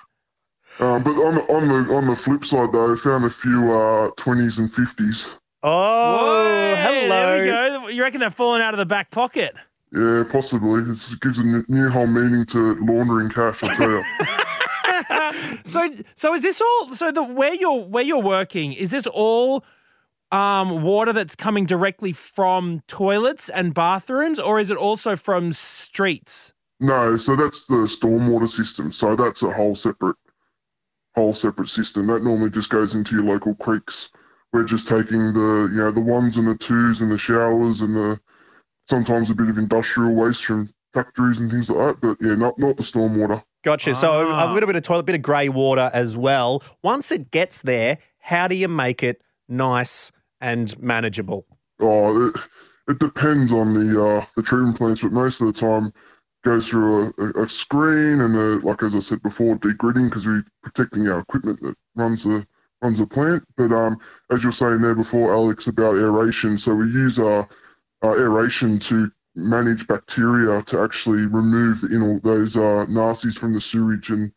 Um, 0.80 1.04
but 1.04 1.12
on 1.12 1.36
the, 1.36 1.42
on 1.54 1.68
the 1.68 1.94
on 1.96 2.08
the 2.08 2.16
flip 2.16 2.44
side, 2.44 2.70
though, 2.74 2.94
I 2.94 2.96
found 2.98 3.24
a 3.26 3.30
few 3.30 3.72
uh, 3.72 4.12
20s 4.18 4.60
and 4.60 4.70
50s. 4.74 5.36
oh, 5.64 6.76
Hey, 6.76 7.04
hello. 7.04 7.10
There 7.10 7.42
we 7.42 7.48
go. 7.82 7.88
You 7.88 8.02
reckon 8.04 8.20
they're 8.20 8.30
falling 8.30 8.62
out 8.62 8.74
of 8.74 8.78
the 8.78 8.86
back 8.86 9.10
pocket? 9.12 9.56
Yeah, 9.94 10.24
possibly. 10.30 10.82
It's- 10.82 11.14
It 11.14 11.22
gives 11.22 11.38
a 11.40 11.44
n- 11.44 11.66
new 11.70 11.90
whole 11.90 12.08
meaning 12.08 12.46
to 12.48 12.76
laundering 12.86 13.30
cash, 13.30 13.64
I 13.64 13.76
tell 13.76 13.90
you. 13.90 14.04
So, 15.66 15.90
so 16.16 16.34
is 16.34 16.42
this 16.42 16.62
all? 16.62 16.94
So 16.96 17.12
the 17.12 17.24
where 17.24 17.54
you're 17.54 17.84
where 17.86 18.04
you're 18.04 18.22
working 18.22 18.72
is 18.74 18.92
this 18.92 19.08
all 19.08 19.66
um, 20.32 20.84
water 20.84 21.12
that's 21.12 21.36
coming 21.36 21.66
directly 21.66 22.12
from 22.14 22.82
toilets 22.88 23.50
and 23.50 23.74
bathrooms, 23.74 24.40
or 24.40 24.60
is 24.60 24.70
it 24.70 24.78
also 24.78 25.16
from 25.16 25.52
streets? 25.54 26.54
no, 26.80 27.18
so 27.18 27.36
that's 27.36 27.66
the 27.68 27.88
stormwater 27.88 28.48
system. 28.50 28.92
So 28.94 29.16
that's 29.16 29.44
a 29.44 29.52
whole 29.52 29.76
separate, 29.76 30.16
whole 31.16 31.34
separate 31.34 31.70
system. 31.70 32.08
That 32.08 32.24
normally 32.24 32.50
just 32.50 32.70
goes 32.70 32.94
into 32.94 33.16
your 33.16 33.24
local 33.24 33.56
creeks. 33.56 34.10
We're 34.54 34.66
just 34.66 34.88
taking 34.88 35.34
the, 35.34 35.70
you 35.72 35.78
know, 35.80 35.92
the 35.92 36.00
ones 36.02 36.38
and 36.38 36.48
the 36.48 36.56
twos 36.58 37.02
and 37.02 37.12
the 37.12 37.18
showers 37.18 37.82
and 37.82 37.96
the 37.96 38.20
sometimes 38.86 39.30
a 39.30 39.34
bit 39.34 39.50
of 39.50 39.58
industrial 39.58 40.14
waste 40.16 40.46
from 40.46 40.70
factories 40.94 41.40
and 41.40 41.50
things 41.50 41.70
like 41.70 42.00
that. 42.00 42.02
But 42.02 42.26
yeah, 42.26 42.36
not 42.36 42.58
not 42.60 42.78
the 42.78 42.84
stormwater. 42.84 43.44
Gotcha. 43.64 43.96
So 43.96 44.30
Ah. 44.32 44.52
a 44.52 44.54
little 44.54 44.68
bit 44.68 44.76
of 44.76 44.84
toilet, 44.84 45.06
bit 45.08 45.16
of 45.16 45.22
grey 45.22 45.50
water 45.50 45.90
as 45.94 46.16
well. 46.16 46.62
Once 46.84 47.12
it 47.12 47.32
gets 47.32 47.62
there, 47.64 47.98
how 48.20 48.48
do 48.48 48.56
you 48.56 48.68
make 48.68 49.02
it 49.04 49.22
nice 49.50 50.12
and 50.40 50.78
manageable? 50.80 51.46
Oh, 51.80 52.28
it, 52.28 52.36
it 52.88 53.00
depends 53.00 53.52
on 53.52 53.74
the 53.74 54.06
uh, 54.06 54.26
the 54.36 54.44
treatment 54.44 54.78
plants, 54.78 55.02
but 55.02 55.12
most 55.12 55.42
of 55.42 55.48
the 55.48 55.60
time 55.60 55.92
goes 56.46 56.70
through 56.70 57.12
a, 57.18 57.24
a, 57.24 57.44
a 57.44 57.50
screen 57.50 58.22
and 58.22 58.36
a, 58.36 58.66
like 58.66 58.84
as 58.84 58.96
I 58.96 59.00
said 59.00 59.22
before, 59.22 59.58
degridding 59.58 60.10
because 60.10 60.26
we're 60.26 60.46
protecting 60.64 61.08
our 61.08 61.20
equipment 61.20 61.60
that 61.62 61.76
runs 61.96 62.24
the 62.24 62.46
runs 62.82 63.00
the 63.00 63.08
plant. 63.08 63.44
But 63.58 63.72
um, 63.72 63.98
as 64.32 64.44
you 64.44 64.50
were 64.50 64.54
saying 64.54 64.82
there 64.82 64.96
before, 64.96 65.34
Alex, 65.34 65.68
about 65.68 65.96
aeration, 65.96 66.58
so 66.58 66.76
we 66.76 66.86
use 66.86 67.20
our, 67.20 67.50
uh, 68.04 68.12
aeration 68.12 68.80
to 68.80 69.12
manage 69.36 69.86
bacteria 69.88 70.62
to 70.64 70.80
actually 70.80 71.26
remove 71.26 71.78
you 71.90 72.00
know 72.00 72.20
those 72.24 72.56
uh, 72.56 72.86
nasties 72.88 73.38
from 73.38 73.54
the 73.54 73.60
sewage 73.60 74.10
and 74.10 74.32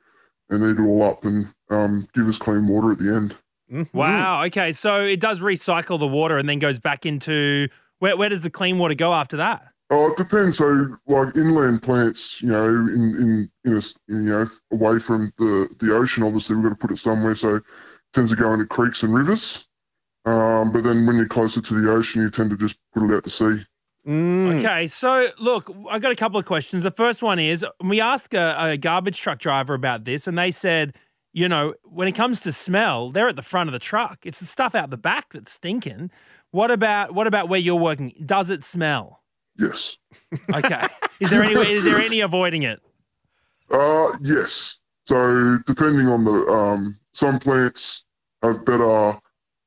and 0.50 0.62
eat 0.64 0.80
it 0.80 0.84
all 0.84 1.02
up 1.02 1.24
and 1.24 1.46
um, 1.70 2.08
give 2.14 2.26
us 2.26 2.38
clean 2.38 2.66
water 2.66 2.92
at 2.92 2.98
the 2.98 3.14
end. 3.14 3.36
Mhm. 3.70 3.88
Wow. 3.92 4.44
Okay, 4.46 4.72
so 4.72 5.04
it 5.04 5.20
does 5.20 5.40
recycle 5.40 5.98
the 5.98 6.06
water 6.06 6.38
and 6.38 6.48
then 6.48 6.58
goes 6.58 6.78
back 6.78 7.04
into 7.04 7.68
where? 7.98 8.16
Where 8.16 8.30
does 8.30 8.40
the 8.40 8.50
clean 8.50 8.78
water 8.78 8.94
go 8.94 9.12
after 9.12 9.36
that? 9.36 9.72
Oh, 9.90 10.08
it 10.12 10.18
depends. 10.18 10.58
So, 10.58 10.96
like 11.06 11.34
inland 11.34 11.82
plants, 11.82 12.40
you 12.42 12.48
know, 12.48 12.68
in 12.68 13.14
in, 13.18 13.50
in 13.64 13.74
a, 13.74 13.78
s- 13.78 13.94
you 14.06 14.16
know, 14.16 14.46
away 14.70 14.98
from 14.98 15.32
the 15.38 15.68
the 15.80 15.94
ocean, 15.94 16.22
obviously 16.24 16.56
we've 16.56 16.64
got 16.64 16.70
to 16.70 16.74
put 16.76 16.90
it 16.90 16.98
somewhere. 16.98 17.34
So, 17.34 17.56
it 17.56 17.62
tends 18.12 18.30
to 18.30 18.36
go 18.36 18.52
into 18.52 18.66
creeks 18.66 19.02
and 19.02 19.14
rivers. 19.14 19.66
Um, 20.26 20.72
but 20.72 20.84
then 20.84 21.06
when 21.06 21.16
you're 21.16 21.28
closer 21.28 21.62
to 21.62 21.74
the 21.80 21.90
ocean, 21.90 22.20
you 22.22 22.30
tend 22.30 22.50
to 22.50 22.56
just 22.56 22.76
put 22.92 23.08
it 23.10 23.14
out 23.14 23.24
to 23.24 23.30
sea. 23.30 23.64
Mm. 24.06 24.58
Okay, 24.60 24.86
so 24.86 25.28
look, 25.38 25.74
I 25.90 25.98
got 25.98 26.12
a 26.12 26.16
couple 26.16 26.38
of 26.38 26.44
questions. 26.46 26.84
The 26.84 26.90
first 26.90 27.22
one 27.22 27.38
is 27.38 27.64
we 27.82 28.00
asked 28.00 28.34
a, 28.34 28.62
a 28.72 28.76
garbage 28.76 29.18
truck 29.20 29.38
driver 29.38 29.74
about 29.74 30.04
this, 30.04 30.26
and 30.26 30.36
they 30.38 30.50
said, 30.50 30.94
you 31.32 31.48
know, 31.48 31.74
when 31.84 32.08
it 32.08 32.12
comes 32.14 32.40
to 32.40 32.52
smell, 32.52 33.10
they're 33.10 33.28
at 33.28 33.36
the 33.36 33.42
front 33.42 33.68
of 33.68 33.72
the 33.72 33.78
truck. 33.78 34.18
It's 34.24 34.40
the 34.40 34.46
stuff 34.46 34.74
out 34.74 34.90
the 34.90 34.96
back 34.98 35.32
that's 35.32 35.52
stinking. 35.52 36.10
What 36.50 36.70
about 36.70 37.14
what 37.14 37.26
about 37.26 37.48
where 37.48 37.60
you're 37.60 37.74
working? 37.74 38.14
Does 38.24 38.50
it 38.50 38.64
smell? 38.64 39.17
Yes. 39.58 39.96
Okay. 40.54 40.86
is 41.20 41.30
there 41.30 41.42
any 41.42 41.56
way, 41.56 41.72
is 41.72 41.84
there 41.84 41.98
any 41.98 42.20
avoiding 42.20 42.62
it? 42.62 42.80
Uh, 43.70 44.12
yes. 44.20 44.78
So, 45.04 45.58
depending 45.66 46.06
on 46.06 46.24
the 46.24 46.46
um, 46.52 46.98
some 47.14 47.38
plants 47.38 48.04
have 48.42 48.64
better 48.64 49.18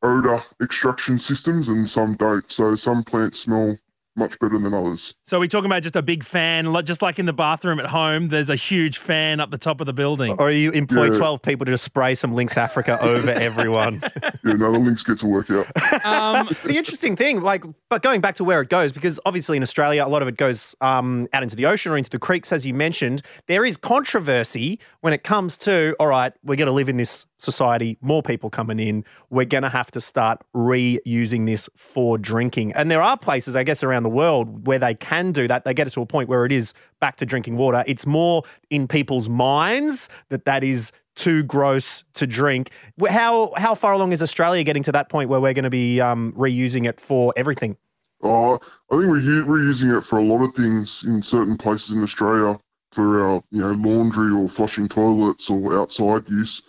odor 0.03 0.43
extraction 0.62 1.19
systems, 1.19 1.67
and 1.67 1.89
some 1.89 2.15
don't. 2.15 2.50
So, 2.51 2.75
some 2.75 3.03
plants 3.03 3.39
smell 3.39 3.77
much 4.15 4.38
better 4.39 4.60
than 4.60 4.74
others. 4.74 5.15
So 5.25 5.39
we're 5.39 5.48
talking 5.48 5.68
about 5.68 5.84
just 5.84 5.96
a 5.96 6.01
big 6.01 6.24
fan, 6.24 6.74
just 6.84 7.01
like 7.01 7.18
in 7.20 7.25
the 7.25 7.34
bathroom 7.34 7.80
at 7.80 7.86
home. 7.88 8.27
There's 8.27 8.50
a 8.50 8.56
huge 8.56 8.98
fan 8.98 9.39
up 9.39 9.51
the 9.51 9.58
top 9.58 9.80
of 9.80 9.86
the 9.86 9.94
building. 9.94 10.36
Or 10.38 10.51
you 10.51 10.72
employ 10.72 11.06
Yeah. 11.12 11.18
12 11.18 11.41
people 11.41 11.65
to 11.65 11.72
just 11.72 11.84
spray 11.84 12.15
some 12.15 12.34
Lynx 12.34 12.58
Africa 12.58 13.01
over 13.01 13.30
everyone. 13.32 14.01
Yeah, 14.44 14.53
no, 14.53 14.72
the 14.72 14.80
Lynx 14.80 15.03
get 15.03 15.20
to 15.20 15.27
work 15.27 15.50
out. 15.50 16.06
Um, 16.06 16.50
the 16.65 16.77
interesting 16.77 17.15
thing, 17.15 17.41
like, 17.41 17.63
but 17.89 18.03
going 18.03 18.22
back 18.22 18.36
to 18.36 18.44
where 18.44 18.62
it 18.62 18.70
goes, 18.70 18.91
because 18.91 19.20
obviously 19.25 19.56
in 19.58 19.63
Australia, 19.63 20.06
a 20.06 20.10
lot 20.10 20.22
of 20.22 20.27
it 20.27 20.38
goes 20.38 20.75
um, 20.82 21.27
out 21.34 21.44
into 21.44 21.56
the 21.56 21.65
ocean 21.65 21.91
or 21.91 21.98
into 21.98 22.10
the 22.10 22.20
creeks, 22.20 22.51
as 22.51 22.65
you 22.65 22.74
mentioned. 22.74 23.22
There 23.48 23.63
is 23.63 23.77
controversy 23.77 24.80
when 25.00 25.13
it 25.13 25.24
comes 25.24 25.58
to, 25.60 25.96
all 26.00 26.08
right, 26.08 26.34
we're 26.44 26.56
going 26.56 26.68
to 26.68 26.72
live 26.74 26.89
in 26.89 26.98
this 26.98 27.25
society, 27.41 27.98
more 28.01 28.21
people 28.21 28.50
coming 28.50 28.79
in. 28.79 29.03
We're 29.29 29.45
going 29.45 29.63
to 29.63 29.69
have 29.69 29.91
to 29.91 30.01
start 30.01 30.41
reusing 30.55 31.45
this 31.45 31.69
for 31.75 32.17
drinking. 32.17 32.74
And 32.74 32.89
there 32.91 33.01
are 33.01 33.17
places, 33.17 33.55
I 33.55 33.63
guess, 33.63 33.83
around 33.83 34.03
the 34.03 34.10
world 34.10 34.67
where 34.67 34.79
they 34.79 34.93
can 34.93 35.31
do 35.31 35.48
that. 35.48 35.65
They 35.65 35.74
get 35.74 35.88
it 35.88 35.91
to 35.91 36.01
a 36.01 36.05
point 36.05 36.29
where 36.29 36.45
it 36.45 36.51
is 36.51 36.74
back 37.00 37.17
to 37.17 37.25
drinking 37.25 37.57
water. 37.57 37.83
It's 37.88 38.05
more 38.05 38.43
in 38.69 38.88
people's 38.88 39.29
minds 39.29 40.10
that 40.29 40.45
that 40.45 40.63
is 40.63 40.91
too 41.15 41.43
gross 41.43 42.03
to 42.13 42.25
drink. 42.25 42.71
How 43.10 43.53
how 43.57 43.75
far 43.75 43.93
along 43.93 44.12
is 44.13 44.24
Australia 44.24 44.63
getting 44.63 44.83
to 44.83 44.91
that 44.93 45.10
point 45.10 45.29
where 45.29 45.41
we're 45.41 45.53
going 45.53 45.63
to 45.63 45.69
be 45.69 46.00
um, 46.00 46.33
reusing 46.38 46.88
it 46.88 47.00
for 47.00 47.33
everything? 47.36 47.77
Oh, 48.24 48.60
I 48.91 48.98
think 48.98 49.07
we're, 49.07 49.19
u- 49.19 49.45
we're 49.45 49.63
using 49.63 49.89
it 49.89 50.03
for 50.03 50.19
a 50.19 50.24
lot 50.24 50.43
of 50.43 50.53
things 50.55 51.03
in 51.07 51.21
certain 51.21 51.57
places 51.57 51.91
in 51.91 52.03
Australia 52.03 52.57
for 52.91 53.25
our, 53.25 53.43
you 53.51 53.62
know, 53.62 53.71
laundry 53.71 54.31
or 54.31 54.48
flushing 54.50 54.88
toilets 54.88 55.50
or 55.50 55.77
outside 55.79 56.24
use. 56.29 56.62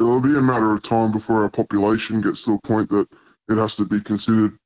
It'll 0.00 0.20
be 0.20 0.36
a 0.36 0.40
matter 0.40 0.72
of 0.72 0.82
time 0.82 1.12
before 1.12 1.42
our 1.42 1.50
population 1.50 2.22
gets 2.22 2.44
to 2.46 2.54
a 2.54 2.66
point 2.66 2.88
that 2.88 3.06
it 3.50 3.56
has 3.58 3.76
to 3.76 3.84
be 3.84 4.00
considered 4.00 4.56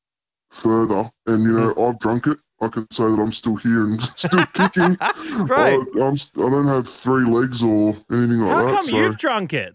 further. 0.62 1.10
And 1.26 1.42
you 1.42 1.50
know, 1.50 1.74
I've 1.88 1.98
drunk 1.98 2.28
it. 2.28 2.38
I 2.60 2.68
can 2.68 2.86
say 2.92 3.02
that 3.02 3.18
I'm 3.20 3.32
still 3.32 3.56
here 3.56 3.84
and 3.84 4.00
still 4.16 4.46
kicking. 4.54 4.96
Right. 5.46 5.78
I, 5.96 6.00
I'm, 6.00 6.14
I 6.14 6.50
don't 6.50 6.68
have 6.68 6.86
three 7.02 7.24
legs 7.28 7.62
or 7.62 7.96
anything 8.12 8.38
like 8.40 8.50
how 8.50 8.62
that. 8.62 8.68
How 8.70 8.76
come 8.76 8.86
so, 8.86 8.96
you've 8.96 9.18
drunk 9.18 9.52
it? 9.52 9.74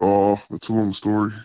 oh, 0.00 0.40
it's 0.50 0.68
a 0.68 0.72
long 0.72 0.92
story. 0.92 1.32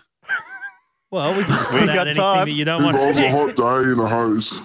Well, 1.12 1.38
we 1.38 1.44
can 1.44 1.52
just 1.56 1.72
We 1.72 1.80
got 1.86 1.90
out 1.90 2.08
anything 2.08 2.22
time. 2.22 2.48
that 2.48 2.54
you 2.54 2.66
don't 2.66 2.84
want. 2.84 2.98
was 2.98 3.16
a 3.16 3.30
hot 3.32 3.56
day 3.56 3.90
in 3.90 4.00
a 4.00 4.10
hose. 4.10 4.60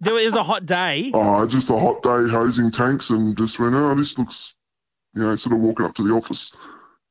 There 0.00 0.14
was 0.14 0.34
a 0.34 0.42
hot 0.42 0.64
day. 0.64 1.10
Oh, 1.12 1.46
just 1.46 1.68
a 1.68 1.78
hot 1.78 2.02
day 2.02 2.30
hosing 2.30 2.70
tanks 2.70 3.10
and 3.10 3.36
just 3.36 3.58
went, 3.58 3.74
oh, 3.74 3.94
this 3.94 4.16
looks, 4.16 4.54
you 5.14 5.20
know, 5.22 5.36
sort 5.36 5.54
of 5.54 5.60
walking 5.60 5.84
up 5.84 5.94
to 5.96 6.02
the 6.02 6.14
office. 6.14 6.54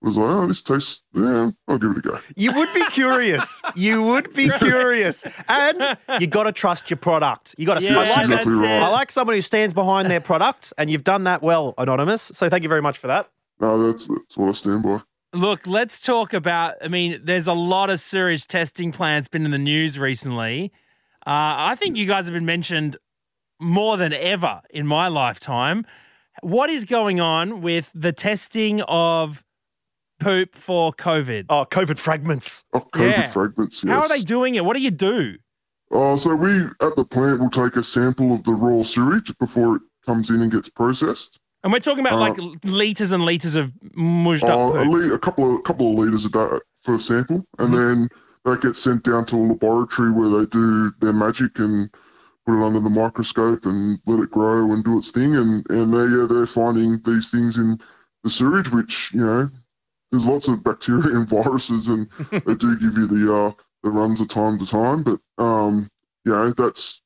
Was 0.01 0.15
like, 0.15 0.29
oh, 0.29 0.47
this 0.47 0.61
tastes, 0.61 1.01
yeah, 1.13 1.51
I'll 1.67 1.77
give 1.77 1.91
it 1.91 1.97
a 1.97 2.01
go. 2.01 2.19
You 2.37 2.53
would 2.53 2.73
be 2.73 2.85
curious. 2.85 3.61
You 3.75 4.01
would 4.03 4.33
be 4.33 4.47
curious, 4.47 5.25
and 5.49 5.97
you 6.21 6.27
got 6.27 6.43
to 6.43 6.53
trust 6.53 6.89
your 6.89 6.95
product. 6.95 7.53
You 7.57 7.65
got 7.65 7.81
to. 7.81 7.85
Yeah, 7.85 7.99
I 7.99 8.03
like 8.03 8.25
Exactly 8.25 8.53
right. 8.53 8.77
it. 8.77 8.81
I 8.81 8.87
like 8.87 9.11
someone 9.11 9.35
who 9.35 9.41
stands 9.41 9.73
behind 9.73 10.09
their 10.09 10.21
product, 10.21 10.71
and 10.77 10.89
you've 10.89 11.03
done 11.03 11.25
that 11.25 11.41
well, 11.41 11.73
anonymous. 11.77 12.21
So 12.33 12.49
thank 12.49 12.63
you 12.63 12.69
very 12.69 12.81
much 12.81 12.97
for 12.97 13.07
that. 13.07 13.29
No, 13.59 13.91
that's, 13.91 14.07
that's 14.07 14.37
what 14.37 14.49
I 14.49 14.51
stand 14.53 14.83
by. 14.83 15.01
Look, 15.33 15.67
let's 15.67 15.99
talk 15.99 16.33
about. 16.33 16.75
I 16.81 16.87
mean, 16.87 17.19
there's 17.21 17.47
a 17.47 17.53
lot 17.53 17.89
of 17.89 17.99
sewage 17.99 18.47
testing 18.47 18.93
plants 18.93 19.27
been 19.27 19.43
in 19.43 19.51
the 19.51 19.57
news 19.57 19.99
recently. 19.99 20.71
Uh, 21.27 21.73
I 21.73 21.75
think 21.75 21.97
you 21.97 22.05
guys 22.05 22.25
have 22.25 22.33
been 22.33 22.45
mentioned 22.45 22.95
more 23.59 23.97
than 23.97 24.13
ever 24.13 24.61
in 24.69 24.87
my 24.87 25.09
lifetime. 25.09 25.85
What 26.41 26.69
is 26.69 26.85
going 26.85 27.19
on 27.19 27.61
with 27.61 27.91
the 27.93 28.13
testing 28.13 28.81
of 28.87 29.43
poop 30.19 30.53
for 30.55 30.93
COVID? 30.93 31.45
Oh, 31.49 31.65
COVID 31.69 31.97
fragments. 31.97 32.65
Oh, 32.73 32.81
COVID 32.93 33.11
Yeah. 33.11 33.31
fragments. 33.31 33.83
Yes. 33.83 33.91
How 33.93 34.01
are 34.01 34.09
they 34.09 34.21
doing 34.21 34.55
it? 34.55 34.65
What 34.65 34.75
do 34.75 34.81
you 34.81 34.91
do? 34.91 35.35
Uh, 35.91 36.17
so 36.17 36.35
we 36.35 36.51
at 36.81 36.95
the 36.95 37.05
plant 37.05 37.39
will 37.39 37.49
take 37.49 37.75
a 37.75 37.83
sample 37.83 38.33
of 38.35 38.43
the 38.43 38.53
raw 38.53 38.83
sewage 38.83 39.33
before 39.39 39.77
it 39.77 39.81
comes 40.05 40.29
in 40.29 40.41
and 40.41 40.51
gets 40.51 40.69
processed. 40.69 41.39
And 41.63 41.73
we're 41.73 41.79
talking 41.79 42.05
about 42.05 42.13
Uh, 42.13 42.19
like 42.19 42.37
liters 42.63 43.11
and 43.11 43.25
liters 43.25 43.55
of 43.55 43.71
mushed 43.95 44.43
Uh, 44.45 44.69
up 44.69 44.75
a, 44.75 44.83
poop. 44.83 44.93
li- 44.93 45.13
a 45.13 45.17
couple 45.17 45.55
of 45.55 45.63
couple 45.63 45.91
of 45.91 45.97
liters 45.99 46.25
a 46.25 46.29
day 46.29 46.47
for 46.85 46.95
a 46.95 46.99
sample, 46.99 47.43
and 47.57 47.73
then 47.73 48.07
that 48.45 48.61
gets 48.61 48.81
sent 48.81 49.03
down 49.03 49.25
to 49.25 49.35
a 49.35 49.45
laboratory 49.53 50.11
where 50.11 50.29
they 50.29 50.45
do 50.45 50.91
their 51.01 51.11
magic 51.11 51.57
and 51.59 51.89
put 52.45 52.57
it 52.57 52.63
under 52.63 52.79
the 52.79 52.89
microscope 52.89 53.65
and 53.65 53.99
let 54.05 54.19
it 54.21 54.31
grow 54.31 54.71
and 54.71 54.83
do 54.85 54.97
its 54.99 55.11
thing. 55.11 55.35
And 55.35 55.69
and 55.69 55.91
they 55.93 56.05
yeah, 56.15 56.27
they're 56.29 56.47
finding 56.47 57.01
these 57.03 57.29
things 57.31 57.57
in 57.57 57.77
the 58.23 58.29
sewage, 58.29 58.69
which 58.71 59.11
you 59.13 59.19
know 59.25 59.49
there's 60.11 60.25
lots 60.25 60.47
of 60.47 60.63
bacteria 60.63 61.15
and 61.17 61.27
viruses, 61.29 61.87
and 61.87 62.07
they 62.31 62.55
do 62.55 62.77
give 62.79 62.97
you 62.97 63.07
the 63.07 63.33
uh, 63.33 63.51
the 63.83 63.89
runs 63.89 64.21
of 64.21 64.29
time 64.29 64.59
to 64.59 64.65
time. 64.65 65.03
But 65.03 65.19
um, 65.43 65.89
you 66.25 66.31
know 66.31 66.53
that's 66.55 67.01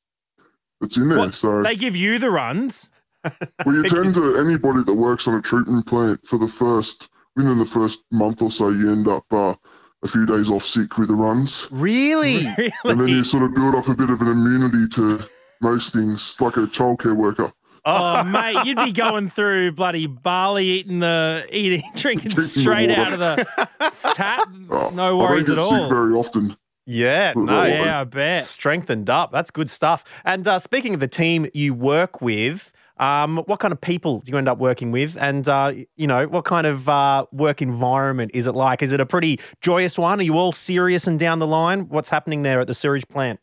it's 0.80 0.96
in 0.96 1.08
there. 1.08 1.18
What? 1.18 1.34
So 1.34 1.62
They 1.62 1.76
give 1.76 1.96
you 1.96 2.18
the 2.18 2.30
runs. 2.30 2.90
well, 3.24 3.74
you 3.74 3.82
tend 3.88 4.14
to 4.14 4.36
anybody 4.38 4.84
that 4.84 4.94
works 4.94 5.26
on 5.26 5.34
a 5.34 5.42
treatment 5.42 5.86
plant 5.86 6.20
for 6.26 6.38
the 6.38 6.48
first 6.58 7.08
within 7.36 7.58
the 7.58 7.66
first 7.66 8.00
month 8.12 8.42
or 8.42 8.50
so, 8.50 8.68
you 8.70 8.92
end 8.92 9.08
up 9.08 9.24
uh, 9.32 9.54
a 10.02 10.08
few 10.08 10.26
days 10.26 10.50
off 10.50 10.62
sick 10.62 10.96
with 10.98 11.08
the 11.08 11.14
runs, 11.14 11.66
Really? 11.70 12.46
and 12.84 13.00
then 13.00 13.08
you 13.08 13.24
sort 13.24 13.42
of 13.42 13.54
build 13.54 13.74
up 13.74 13.88
a 13.88 13.94
bit 13.94 14.10
of 14.10 14.20
an 14.20 14.28
immunity 14.28 14.86
to 14.94 15.24
most 15.60 15.92
things, 15.92 16.36
like 16.40 16.56
a 16.56 16.60
childcare 16.66 17.16
worker. 17.16 17.52
Oh, 17.86 18.22
mate, 18.24 18.64
you'd 18.64 18.78
be 18.78 18.92
going 18.92 19.28
through 19.28 19.72
bloody 19.72 20.06
barley, 20.06 20.66
eating 20.66 21.00
the 21.00 21.46
eating, 21.50 21.82
drinking 21.96 22.32
Drinking 22.32 22.44
straight 22.62 22.88
water. 22.90 23.00
out 23.00 23.12
of 23.12 23.18
the 23.20 24.12
tap. 24.14 24.48
Oh, 24.70 24.90
No 24.90 25.20
I 25.20 25.22
worries 25.22 25.46
don't 25.46 25.58
at 25.58 25.62
get 25.62 25.68
sick 25.70 25.78
all. 25.80 25.88
very 25.88 26.14
often. 26.14 26.56
Yeah, 26.86 27.32
no. 27.36 27.64
Yeah, 27.64 28.00
I 28.02 28.04
bet. 28.04 28.44
Strengthened 28.44 29.08
up. 29.08 29.32
That's 29.32 29.50
good 29.50 29.70
stuff. 29.70 30.04
And 30.24 30.46
uh, 30.46 30.58
speaking 30.58 30.92
of 30.94 31.00
the 31.00 31.08
team 31.08 31.46
you 31.54 31.72
work 31.72 32.20
with, 32.20 32.72
um, 32.98 33.38
what 33.46 33.58
kind 33.58 33.72
of 33.72 33.80
people 33.80 34.20
do 34.20 34.30
you 34.30 34.36
end 34.38 34.48
up 34.48 34.58
working 34.58 34.92
with? 34.92 35.16
And, 35.20 35.48
uh, 35.48 35.72
you 35.96 36.06
know, 36.06 36.26
what 36.26 36.44
kind 36.44 36.66
of 36.66 36.86
uh, 36.88 37.24
work 37.32 37.62
environment 37.62 38.32
is 38.34 38.46
it 38.46 38.52
like? 38.54 38.82
Is 38.82 38.92
it 38.92 39.00
a 39.00 39.06
pretty 39.06 39.40
joyous 39.62 39.98
one? 39.98 40.20
Are 40.20 40.22
you 40.22 40.34
all 40.36 40.52
serious 40.52 41.06
and 41.06 41.18
down 41.18 41.38
the 41.38 41.46
line? 41.46 41.88
What's 41.88 42.10
happening 42.10 42.42
there 42.42 42.60
at 42.60 42.66
the 42.66 42.74
sewage 42.74 43.08
plant? 43.08 43.40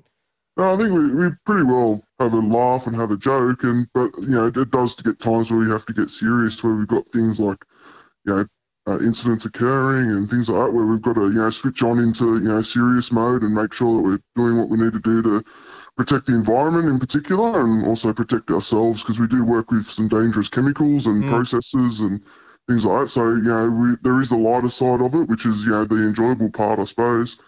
No, 0.61 0.75
I 0.75 0.77
think 0.77 0.91
we, 0.93 1.09
we 1.15 1.31
pretty 1.47 1.63
well 1.63 2.03
have 2.19 2.33
a 2.33 2.37
laugh 2.37 2.85
and 2.85 2.95
have 2.95 3.09
a 3.09 3.17
joke, 3.17 3.63
and 3.63 3.87
but 3.95 4.11
you 4.21 4.27
know 4.37 4.45
it 4.45 4.69
does 4.69 4.93
get 4.93 5.19
times 5.19 5.49
where 5.49 5.59
we 5.59 5.71
have 5.71 5.87
to 5.87 5.93
get 5.93 6.09
serious, 6.09 6.63
where 6.63 6.75
we've 6.75 6.87
got 6.87 7.09
things 7.09 7.39
like 7.39 7.57
you 8.25 8.35
know 8.35 8.45
uh, 8.87 8.99
incidents 8.99 9.45
occurring 9.45 10.11
and 10.11 10.29
things 10.29 10.49
like 10.49 10.67
that, 10.67 10.73
where 10.73 10.85
we've 10.85 11.01
got 11.01 11.15
to 11.15 11.31
you 11.33 11.41
know 11.41 11.49
switch 11.49 11.81
on 11.81 11.97
into 11.97 12.35
you 12.37 12.47
know 12.49 12.61
serious 12.61 13.11
mode 13.11 13.41
and 13.41 13.55
make 13.55 13.73
sure 13.73 13.95
that 13.97 14.03
we're 14.07 14.21
doing 14.35 14.55
what 14.59 14.69
we 14.69 14.77
need 14.77 14.93
to 14.93 14.99
do 14.99 15.23
to 15.23 15.43
protect 15.97 16.27
the 16.27 16.35
environment 16.35 16.85
in 16.89 16.99
particular, 16.99 17.61
and 17.61 17.83
also 17.87 18.13
protect 18.13 18.51
ourselves 18.51 19.01
because 19.01 19.19
we 19.19 19.27
do 19.27 19.43
work 19.43 19.71
with 19.71 19.87
some 19.87 20.07
dangerous 20.07 20.49
chemicals 20.49 21.07
and 21.07 21.25
Mm. 21.25 21.29
processes 21.29 22.01
and 22.01 22.21
things 22.67 22.85
like 22.85 23.05
that. 23.05 23.09
So 23.09 23.33
you 23.33 23.49
know 23.49 23.67
we, 23.67 23.95
there 24.03 24.21
is 24.21 24.29
the 24.29 24.37
lighter 24.37 24.69
side 24.69 25.01
of 25.01 25.15
it, 25.15 25.27
which 25.27 25.47
is 25.47 25.65
you 25.65 25.71
know 25.71 25.85
the 25.85 25.95
enjoyable 25.95 26.51
part, 26.51 26.77
I 26.79 26.85
suppose. 26.85 27.39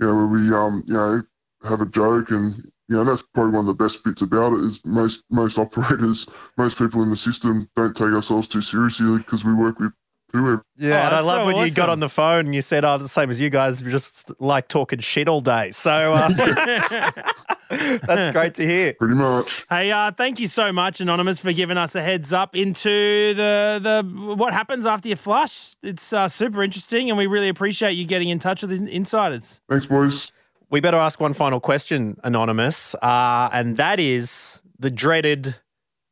You 0.00 0.06
know 0.08 0.14
where 0.16 0.26
we 0.26 0.52
um 0.52 0.82
you 0.86 0.94
know 0.94 1.22
have 1.62 1.80
a 1.80 1.86
joke 1.86 2.30
and 2.30 2.54
you 2.88 2.96
know 2.96 3.04
that's 3.04 3.22
probably 3.34 3.52
one 3.52 3.68
of 3.68 3.76
the 3.76 3.84
best 3.84 4.02
bits 4.04 4.22
about 4.22 4.52
it 4.52 4.60
is 4.64 4.80
most 4.84 5.22
most 5.30 5.58
operators 5.58 6.26
most 6.56 6.78
people 6.78 7.02
in 7.02 7.10
the 7.10 7.16
system 7.16 7.68
don't 7.76 7.94
take 7.94 8.08
ourselves 8.12 8.48
too 8.48 8.60
seriously 8.60 9.18
because 9.18 9.44
we 9.44 9.52
work 9.52 9.78
with 9.78 9.92
whoever 10.32 10.62
Yeah, 10.76 11.02
Oh, 11.02 11.06
and 11.06 11.14
I 11.16 11.20
love 11.20 11.42
so 11.42 11.46
when 11.46 11.66
you 11.66 11.72
got 11.72 11.88
on 11.88 12.00
the 12.00 12.08
phone 12.08 12.46
and 12.46 12.54
you 12.54 12.62
said, 12.62 12.84
"Oh, 12.84 12.98
the 12.98 13.08
same 13.08 13.30
as 13.30 13.40
you 13.40 13.50
guys, 13.50 13.82
we 13.82 13.90
just 13.90 14.30
like 14.40 14.68
talking 14.68 15.00
shit 15.00 15.28
all 15.28 15.40
day." 15.40 15.72
So 15.72 16.14
uh, 16.14 16.28
that's 17.70 18.32
great 18.32 18.54
to 18.54 18.66
hear. 18.66 18.94
pretty 18.94 19.14
much 19.14 19.64
Hey, 19.68 19.90
uh, 19.90 20.12
thank 20.12 20.40
you 20.40 20.46
so 20.46 20.72
much, 20.72 21.00
Anonymous, 21.00 21.38
for 21.38 21.52
giving 21.52 21.76
us 21.76 21.94
a 21.94 22.02
heads 22.02 22.32
up 22.32 22.56
into 22.56 23.34
the 23.34 23.80
the 23.82 24.34
what 24.36 24.52
happens 24.52 24.86
after 24.86 25.08
you 25.08 25.16
flush. 25.16 25.74
It's 25.82 26.12
uh, 26.12 26.28
super 26.28 26.62
interesting, 26.62 27.10
and 27.10 27.18
we 27.18 27.26
really 27.26 27.48
appreciate 27.48 27.92
you 27.92 28.04
getting 28.04 28.28
in 28.28 28.38
touch 28.38 28.62
with 28.62 28.70
the 28.70 28.88
insiders. 28.88 29.60
thanks 29.68 29.86
boys 29.86 30.32
We 30.70 30.80
better 30.80 30.98
ask 30.98 31.18
one 31.20 31.34
final 31.34 31.58
question, 31.58 32.16
Anonymous, 32.22 32.94
uh, 33.02 33.50
and 33.52 33.76
that 33.76 33.98
is 33.98 34.62
the 34.78 34.90
dreaded 34.90 35.56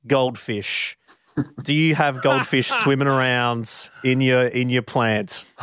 goldfish. 0.07 0.99
Do 1.63 1.73
you 1.73 1.95
have 1.95 2.23
goldfish 2.23 2.69
swimming 2.83 3.07
around 3.07 3.89
in 4.03 4.21
your 4.21 4.47
in 4.49 4.69
your 4.69 4.83
plant? 4.83 5.45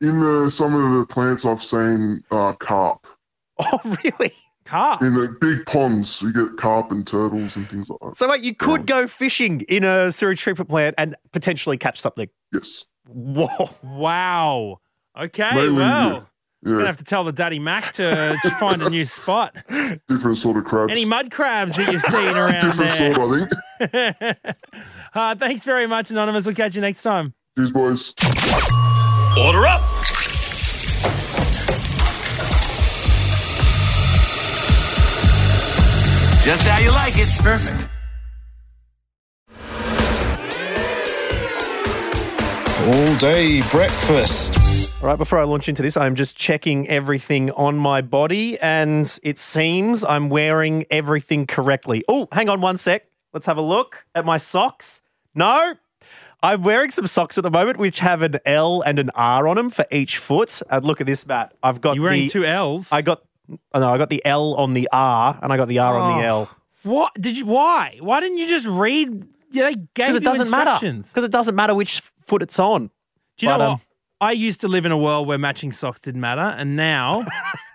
in 0.00 0.18
the 0.20 0.50
some 0.52 0.74
of 0.74 0.98
the 0.98 1.06
plants 1.08 1.44
I've 1.44 1.62
seen 1.62 2.24
uh, 2.32 2.54
carp 2.54 3.06
Oh, 3.60 3.78
really? 4.02 4.32
Carp. 4.64 5.02
in 5.02 5.14
the 5.14 5.28
big 5.40 5.66
ponds 5.66 6.20
you 6.22 6.32
get 6.32 6.56
carp 6.56 6.90
and 6.92 7.06
turtles 7.06 7.54
and 7.56 7.68
things 7.68 7.88
like 7.90 7.98
that 8.00 8.16
So, 8.16 8.28
wait, 8.28 8.40
you 8.42 8.54
could 8.54 8.86
go 8.86 9.06
fishing 9.06 9.60
in 9.62 9.84
a 9.84 10.10
sewage 10.12 10.40
treatment 10.40 10.68
plant 10.70 10.94
and 10.98 11.14
potentially 11.32 11.76
catch 11.76 12.00
something. 12.00 12.28
yes 12.52 12.86
Whoa! 13.06 13.70
Wow. 13.82 14.80
Okay. 15.18 15.50
Mainly, 15.54 15.72
well, 15.72 16.10
yeah 16.12 16.20
gonna 16.64 16.86
have 16.86 16.98
to 16.98 17.04
tell 17.04 17.24
the 17.24 17.32
Daddy 17.32 17.58
Mac 17.58 17.92
to, 17.94 18.36
to 18.42 18.50
find 18.52 18.82
a 18.82 18.90
new 18.90 19.04
spot. 19.04 19.54
different 20.08 20.38
sort 20.38 20.56
of 20.56 20.64
crabs 20.64 20.90
Any 20.90 21.04
mud 21.04 21.30
crabs 21.30 21.76
that 21.76 21.90
you've 21.92 22.02
seen 22.02 22.28
around 22.36 22.54
different 22.54 22.98
there? 22.98 23.14
sort 23.14 23.50
I 23.80 23.86
think 23.86 24.56
uh, 25.14 25.34
thanks 25.36 25.64
very 25.64 25.86
much, 25.86 26.10
Anonymous. 26.10 26.46
We'll 26.46 26.54
catch 26.54 26.74
you 26.74 26.80
next 26.80 27.02
time. 27.02 27.34
cheers 27.56 27.70
boys 27.70 28.14
Order 29.38 29.66
up! 29.66 29.80
Just 36.42 36.66
how 36.66 36.80
you 36.80 36.90
like 36.90 37.14
it. 37.16 37.28
Perfect. 37.38 37.88
All 42.88 43.16
day 43.18 43.60
breakfast. 43.70 44.69
All 45.02 45.06
right, 45.06 45.16
before 45.16 45.38
I 45.38 45.44
launch 45.44 45.66
into 45.66 45.80
this, 45.80 45.96
I'm 45.96 46.14
just 46.14 46.36
checking 46.36 46.86
everything 46.86 47.50
on 47.52 47.76
my 47.78 48.02
body, 48.02 48.58
and 48.60 49.18
it 49.22 49.38
seems 49.38 50.04
I'm 50.04 50.28
wearing 50.28 50.84
everything 50.90 51.46
correctly. 51.46 52.04
Oh, 52.06 52.28
hang 52.32 52.50
on 52.50 52.60
one 52.60 52.76
sec. 52.76 53.06
Let's 53.32 53.46
have 53.46 53.56
a 53.56 53.62
look 53.62 54.04
at 54.14 54.26
my 54.26 54.36
socks. 54.36 55.00
No, 55.34 55.72
I'm 56.42 56.60
wearing 56.62 56.90
some 56.90 57.06
socks 57.06 57.38
at 57.38 57.44
the 57.44 57.50
moment 57.50 57.78
which 57.78 58.00
have 58.00 58.20
an 58.20 58.36
L 58.44 58.82
and 58.82 58.98
an 58.98 59.08
R 59.14 59.48
on 59.48 59.56
them 59.56 59.70
for 59.70 59.86
each 59.90 60.18
foot. 60.18 60.60
And 60.68 60.84
look 60.84 61.00
at 61.00 61.06
this, 61.06 61.26
Matt. 61.26 61.54
I've 61.62 61.80
got 61.80 61.94
You're 61.96 62.04
wearing 62.04 62.20
the 62.24 62.28
two 62.28 62.44
L's. 62.44 62.92
I 62.92 63.00
got 63.00 63.22
oh, 63.72 63.80
no, 63.80 63.88
I 63.88 63.96
got 63.96 64.10
the 64.10 64.20
L 64.26 64.54
on 64.56 64.74
the 64.74 64.86
R 64.92 65.38
and 65.42 65.50
I 65.50 65.56
got 65.56 65.68
the 65.68 65.78
R 65.78 65.96
on 65.96 66.18
the 66.20 66.26
Oh. 66.26 66.28
L 66.28 66.50
What 66.82 67.14
did 67.14 67.38
you? 67.38 67.46
Why? 67.46 67.96
Why 68.00 68.20
didn't 68.20 68.36
you 68.36 68.48
just 68.48 68.66
read? 68.66 69.26
Yeah, 69.50 69.64
they 69.64 69.74
gave 69.76 69.86
because 69.94 70.14
you 70.14 70.20
it 70.20 70.24
doesn't 70.24 70.50
matter. 70.50 70.86
Because 70.86 71.24
it 71.24 71.30
doesn't 71.32 71.54
matter 71.54 71.74
which 71.74 72.02
foot 72.20 72.42
it's 72.42 72.58
on. 72.58 72.90
Do 73.38 73.46
you 73.46 73.48
know 73.48 73.58
But, 73.58 73.60
what? 73.68 73.72
um, 73.74 73.80
I 74.20 74.32
used 74.32 74.60
to 74.62 74.68
live 74.68 74.84
in 74.84 74.92
a 74.92 74.98
world 74.98 75.26
where 75.26 75.38
matching 75.38 75.72
socks 75.72 76.00
didn't 76.00 76.20
matter, 76.20 76.40
and 76.40 76.76
now 76.76 77.24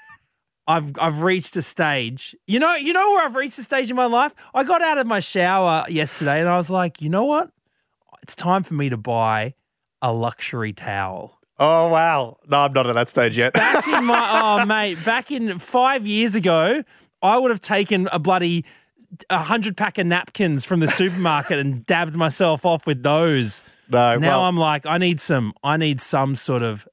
I've 0.68 0.92
I've 1.00 1.22
reached 1.22 1.56
a 1.56 1.62
stage. 1.62 2.36
You 2.48 2.60
know, 2.60 2.76
you 2.76 2.94
know 2.94 3.12
where 3.12 3.26
I've 3.26 3.36
reached 3.36 3.58
a 3.60 3.64
stage 3.64 3.90
in 3.90 3.96
my 3.96 4.06
life. 4.06 4.34
I 4.54 4.64
got 4.64 4.82
out 4.82 4.98
of 4.98 5.08
my 5.08 5.20
shower 5.20 5.86
yesterday, 5.90 6.40
and 6.40 6.50
I 6.50 6.58
was 6.58 6.70
like, 6.70 7.02
you 7.02 7.10
know 7.10 7.26
what? 7.26 7.52
It's 8.22 8.36
time 8.36 8.64
for 8.64 8.74
me 8.74 8.90
to 8.90 8.98
buy 8.98 9.54
a 10.02 10.14
luxury 10.14 10.74
towel. 10.74 11.40
Oh 11.58 11.90
wow! 11.90 12.38
No, 12.48 12.60
I'm 12.60 12.74
not 12.74 12.88
at 12.88 12.96
that 12.96 13.10
stage 13.10 13.38
yet. 13.38 13.54
Back 13.54 13.88
in 13.88 14.06
my 14.06 14.42
oh 14.62 14.66
mate, 14.66 15.04
back 15.06 15.32
in 15.32 15.58
five 15.58 16.06
years 16.06 16.36
ago, 16.36 16.84
I 17.22 17.38
would 17.38 17.52
have 17.52 17.62
taken 17.62 18.08
a 18.12 18.20
bloody 18.20 18.66
a 19.30 19.40
hundred 19.40 19.78
pack 19.78 19.98
of 19.98 20.06
napkins 20.08 20.66
from 20.66 20.80
the 20.80 20.88
supermarket 20.88 21.60
and 21.60 21.86
dabbed 21.86 22.16
myself 22.16 22.66
off 22.66 22.86
with 22.86 23.04
those. 23.04 23.64
No, 23.89 24.17
Now 24.17 24.39
well, 24.39 24.45
I'm 24.45 24.58
like, 24.58 24.86
I 24.86 24.98
need 24.98 25.19
some, 25.19 25.54
I 25.63 25.78
need 25.78 26.02
some 26.02 26.36
sort 26.36 26.62
of 26.62 26.88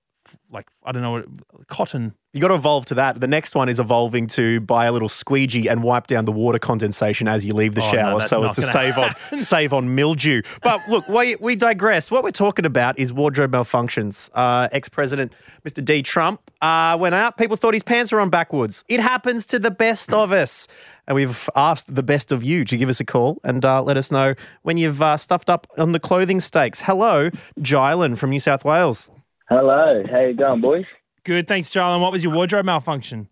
like 0.53 0.67
I 0.85 0.93
don't 0.93 1.03
know 1.03 1.12
what 1.12 1.67
cotton. 1.67 2.15
You 2.35 2.41
got 2.41 2.49
to 2.49 2.55
evolve 2.55 2.87
to 2.87 2.95
that. 2.95 3.21
The 3.21 3.27
next 3.27 3.55
one 3.55 3.69
is 3.69 3.79
evolving 3.79 4.27
to 4.29 4.59
buy 4.61 4.87
a 4.87 4.93
little 4.93 5.09
squeegee 5.11 5.69
and 5.69 5.83
wipe 5.83 6.07
down 6.07 6.25
the 6.25 6.33
water 6.33 6.59
condensation 6.59 7.29
as 7.29 7.45
you 7.45 7.53
leave 7.53 7.75
the 7.75 7.83
Oh, 7.83 7.91
shower, 7.91 8.19
that's 8.19 8.31
so 8.31 8.43
as 8.45 8.55
to 8.57 8.62
save 8.62 8.97
on 8.97 9.11
save 9.37 9.73
on 9.75 9.95
mildew. 9.95 10.43
But 10.62 10.81
look, 10.88 11.09
we 11.09 11.37
we 11.37 11.57
digress. 11.57 12.11
What 12.11 12.23
we're 12.23 12.31
talking 12.31 12.65
about 12.65 12.99
is 12.99 13.12
wardrobe 13.12 13.53
malfunctions. 13.53 14.31
Uh, 14.35 14.69
Ex 14.73 14.88
President 14.88 15.33
Mr. 15.67 15.85
D. 15.85 16.03
Trump 16.03 16.41
uh, 16.61 16.97
went 17.01 17.15
out. 17.15 17.37
People 17.37 17.57
thought 17.57 17.75
his 17.75 17.83
pants 17.83 18.12
were 18.12 18.21
on 18.21 18.31
backwards. 18.31 18.85
It 18.88 19.01
happens 19.01 19.47
to 19.49 19.59
the 19.59 19.71
best 19.71 20.12
of 20.12 20.33
us. 20.33 20.69
And 21.09 21.17
we've 21.17 21.51
asked 21.57 21.93
the 21.95 22.03
best 22.03 22.31
of 22.31 22.45
you 22.45 22.65
to 22.65 22.77
give 22.77 22.88
us 22.88 23.01
a 23.01 23.05
call 23.05 23.41
and 23.43 23.65
uh, 23.65 23.83
let 23.83 23.97
us 23.97 24.11
know 24.12 24.35
when 24.62 24.77
you've 24.77 25.03
uh, 25.03 25.17
stuffed 25.17 25.51
up 25.51 25.67
on 25.77 25.91
the 25.91 25.99
clothing 25.99 26.38
stakes. 26.38 26.81
Hello, 26.83 27.31
Jylan 27.59 28.17
from 28.17 28.31
New 28.31 28.38
South 28.38 28.65
Wales. 28.65 29.11
Hello, 29.55 30.03
how 30.11 30.21
you 30.21 30.33
going, 30.33 30.62
boys? 30.62 30.87
Good, 31.25 31.47
thanks, 31.47 31.69
Jarlin. 31.69 32.01
What 32.01 32.11
was 32.11 32.25
your 32.25 32.33
wardrobe 32.33 32.65
malfunction? 32.65 33.29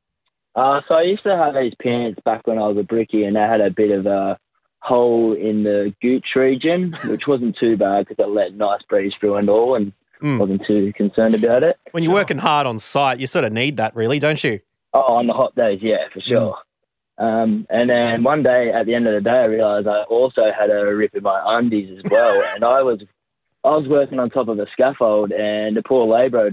Uh, 0.55 0.83
so 0.87 0.95
I 0.97 1.03
used 1.03 1.23
to 1.23 1.35
have 1.35 1.55
these 1.55 1.73
pants 1.83 2.21
back 2.27 2.47
when 2.47 2.59
I 2.59 2.69
was 2.69 2.77
a 2.77 2.83
brickie, 2.83 3.27
and 3.27 3.37
they 3.37 3.41
had 3.41 3.63
a 3.63 3.71
bit 3.71 3.91
of 3.91 4.05
a 4.05 4.39
hole 4.81 5.33
in 5.33 5.63
the 5.63 5.95
gooch 6.03 6.27
region, 6.37 6.93
which 7.07 7.23
wasn't 7.27 7.57
too 7.59 7.79
bad 7.79 8.07
because 8.07 8.23
it 8.23 8.29
let 8.29 8.53
nice 8.53 8.83
breeze 8.87 9.15
through 9.19 9.37
and 9.37 9.49
all, 9.49 9.75
and 9.77 9.95
Mm. 10.21 10.39
wasn't 10.39 10.61
too 10.67 10.93
concerned 10.95 11.35
about 11.35 11.63
it. 11.63 11.79
When 11.93 12.05
you're 12.05 12.13
working 12.13 12.37
hard 12.37 12.67
on 12.67 12.79
site, 12.79 13.19
you 13.19 13.27
sort 13.27 13.47
of 13.47 13.55
need 13.55 13.79
that, 13.79 13.97
really, 13.97 14.19
don't 14.19 14.45
you? 14.45 14.61
Oh, 14.93 15.01
on 15.15 15.27
the 15.27 15.33
hot 15.33 15.55
days, 15.55 15.79
yeah, 15.81 16.07
for 16.13 16.21
sure. 16.21 16.55
Um, 17.17 17.67
and 17.71 17.89
then 17.89 18.23
one 18.25 18.43
day 18.43 18.71
at 18.71 18.85
the 18.85 18.95
end 18.95 19.07
of 19.07 19.15
the 19.15 19.23
day, 19.23 19.31
I 19.39 19.45
realised 19.45 19.87
I 19.87 20.03
also 20.03 20.43
had 20.53 20.69
a 20.69 20.85
rip 20.95 21.15
in 21.15 21.23
my 21.23 21.41
undies 21.47 21.99
as 22.05 22.11
well, 22.11 22.43
and 22.55 22.63
I 22.63 22.83
was 22.83 23.01
I 23.65 23.71
was 23.71 23.87
working 23.89 24.19
on 24.19 24.31
top 24.31 24.49
of 24.49 24.59
a 24.59 24.67
scaffold, 24.73 25.33
and 25.33 25.77
the 25.77 25.83
poor 25.83 26.07
labourer 26.07 26.51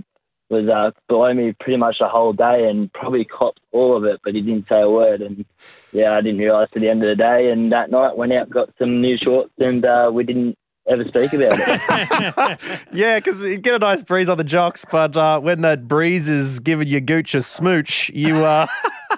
was 0.49 0.67
uh, 0.67 0.91
below 1.07 1.33
me 1.33 1.53
pretty 1.59 1.77
much 1.77 1.97
the 1.99 2.07
whole 2.07 2.33
day, 2.33 2.67
and 2.69 2.91
probably 2.93 3.25
copped 3.25 3.59
all 3.71 3.95
of 3.95 4.03
it, 4.05 4.19
but 4.23 4.33
he 4.35 4.41
didn't 4.41 4.67
say 4.69 4.81
a 4.81 4.89
word. 4.89 5.21
And 5.21 5.45
yeah, 5.91 6.11
I 6.11 6.21
didn't 6.21 6.39
realise 6.39 6.69
to 6.73 6.79
the 6.79 6.89
end 6.89 7.03
of 7.03 7.09
the 7.09 7.21
day, 7.21 7.49
and 7.51 7.71
that 7.71 7.91
night 7.91 8.17
went 8.17 8.33
out, 8.33 8.49
got 8.49 8.69
some 8.77 9.01
new 9.01 9.17
shorts, 9.17 9.53
and 9.59 9.85
uh, 9.85 10.09
we 10.13 10.23
didn't 10.23 10.57
ever 10.87 11.03
speak 11.05 11.33
about 11.33 11.53
it. 11.53 12.59
Yeah, 12.93 13.19
because 13.19 13.43
you 13.43 13.57
get 13.57 13.75
a 13.75 13.79
nice 13.79 14.01
breeze 14.01 14.29
on 14.29 14.37
the 14.37 14.43
jocks, 14.43 14.85
but 14.89 15.15
uh, 15.15 15.39
when 15.39 15.61
that 15.61 15.87
breeze 15.87 16.29
is 16.29 16.59
giving 16.59 16.87
your 16.87 17.01
gooch 17.01 17.35
a 17.35 17.41
smooch, 17.41 18.09
you 18.09 18.37
uh, 18.37 18.67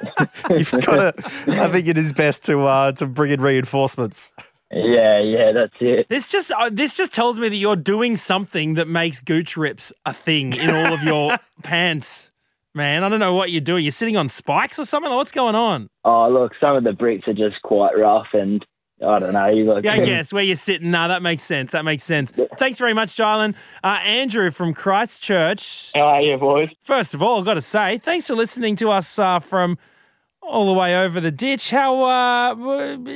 you've 0.50 0.72
got 0.72 1.16
to. 1.16 1.24
I 1.48 1.72
think 1.72 1.88
it 1.88 1.98
is 1.98 2.12
best 2.12 2.44
to 2.46 2.62
uh, 2.66 2.92
to 2.94 3.06
bring 3.06 3.32
in 3.32 3.42
reinforcements. 3.42 4.34
Yeah, 4.72 5.20
yeah, 5.20 5.52
that's 5.52 5.74
it. 5.80 6.08
This 6.10 6.28
just 6.28 6.52
uh, 6.52 6.70
this 6.72 6.96
just 6.96 7.14
tells 7.14 7.40
me 7.40 7.50
that 7.50 7.56
you're 7.56 7.76
doing 7.76 8.16
something 8.16 8.76
that 8.76 8.88
makes 8.88 9.20
gooch 9.20 9.58
rips 9.58 9.92
a 10.06 10.14
thing 10.14 10.54
in 10.54 10.70
all 10.70 10.94
of 10.94 11.04
your 11.04 11.38
pants. 11.64 12.32
Man, 12.76 13.04
I 13.04 13.10
don't 13.10 13.20
know 13.20 13.34
what 13.34 13.52
you're 13.52 13.62
doing. 13.62 13.84
You're 13.84 13.92
sitting 13.92 14.16
on 14.16 14.30
spikes 14.30 14.78
or 14.78 14.86
something? 14.86 15.12
What's 15.12 15.32
going 15.32 15.56
on? 15.56 15.90
Oh, 16.06 16.30
look, 16.30 16.52
some 16.62 16.76
of 16.76 16.84
the 16.84 16.94
bricks 16.94 17.28
are 17.28 17.34
just 17.34 17.62
quite 17.64 17.98
rough, 17.98 18.28
and 18.34 18.64
I 19.06 19.18
don't 19.18 19.34
know. 19.34 19.48
You 19.48 19.66
look, 19.66 19.84
Yeah, 19.84 19.94
I 19.94 20.00
guess 20.06 20.32
where 20.32 20.44
you're 20.44 20.56
sitting. 20.56 20.92
No, 20.92 21.08
that 21.08 21.24
makes 21.24 21.42
sense. 21.42 21.72
That 21.72 21.84
makes 21.84 22.04
sense. 22.04 22.32
Thanks 22.58 22.78
very 22.78 22.94
much, 22.94 23.16
Jarlin. 23.16 23.56
Uh, 23.84 24.00
Andrew 24.04 24.52
from 24.52 24.76
Christchurch. 24.76 25.94
How 25.96 26.02
are 26.02 26.22
you, 26.22 26.38
boys? 26.38 26.70
First 26.84 27.16
of 27.16 27.24
all, 27.24 27.40
I've 27.40 27.46
got 27.46 27.56
to 27.56 27.62
say, 27.62 27.98
thanks 27.98 28.28
for 28.28 28.36
listening 28.36 28.76
to 28.78 28.92
us 28.92 29.18
uh, 29.18 29.40
from 29.40 29.80
all 30.42 30.68
the 30.68 30.74
way 30.74 30.96
over 30.98 31.20
the 31.20 31.32
ditch. 31.32 31.72
How 31.72 32.04
uh, 32.04 32.56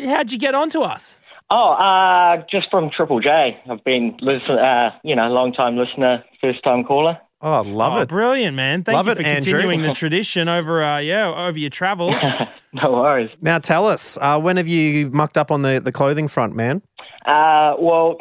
how'd 0.08 0.32
you 0.32 0.40
get 0.40 0.56
onto 0.56 0.82
us? 0.82 1.22
Oh, 1.56 1.74
uh, 1.74 2.44
just 2.50 2.68
from 2.72 2.90
Triple 2.90 3.20
J. 3.20 3.60
I've 3.70 3.84
been 3.84 4.18
listen, 4.22 4.58
uh, 4.58 4.90
you 5.04 5.16
know, 5.16 5.28
long 5.28 5.54
time 5.54 5.78
listener, 5.78 6.24
first 6.42 6.64
time 6.64 6.84
caller. 6.84 7.20
Oh, 7.42 7.62
love 7.62 7.94
Oh, 7.94 8.02
it. 8.02 8.10
brilliant, 8.10 8.56
man! 8.56 8.84
Thank 8.84 8.96
Love 8.96 9.06
you 9.06 9.12
it, 9.12 9.18
for 9.18 9.24
Andrew. 9.24 9.52
continuing 9.54 9.82
the 9.84 9.94
tradition 9.94 10.50
over, 10.50 10.82
uh, 10.84 10.98
yeah, 10.98 11.28
over 11.28 11.58
your 11.60 11.70
travels. 11.70 12.22
No 12.76 12.92
worries. 12.94 13.30
Now 13.40 13.60
tell 13.60 13.86
us, 13.86 14.18
uh, 14.20 14.40
when 14.42 14.58
have 14.58 14.68
you 14.68 15.12
mucked 15.12 15.38
up 15.38 15.52
on 15.52 15.62
the, 15.62 15.80
the 15.80 15.92
clothing 15.92 16.28
front, 16.28 16.56
man? 16.56 16.82
Uh, 17.24 17.76
well, 17.78 18.18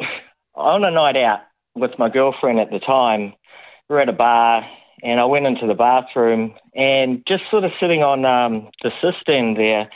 on 0.53 0.85
a 0.85 0.91
night 0.91 1.17
out 1.17 1.39
with 1.73 1.97
my 1.97 2.07
girlfriend 2.07 2.59
at 2.59 2.69
the 2.69 2.77
time, 2.77 3.33
we 3.89 3.95
we're 3.95 3.99
at 3.99 4.09
a 4.09 4.13
bar, 4.13 4.63
and 5.01 5.19
I 5.19 5.25
went 5.25 5.47
into 5.47 5.65
the 5.65 5.73
bathroom, 5.73 6.53
and 6.75 7.23
just 7.27 7.45
sort 7.49 7.63
of 7.63 7.71
sitting 7.79 8.03
on 8.03 8.25
um, 8.25 8.69
the 8.83 8.91
cistern 9.01 9.55
there 9.55 9.89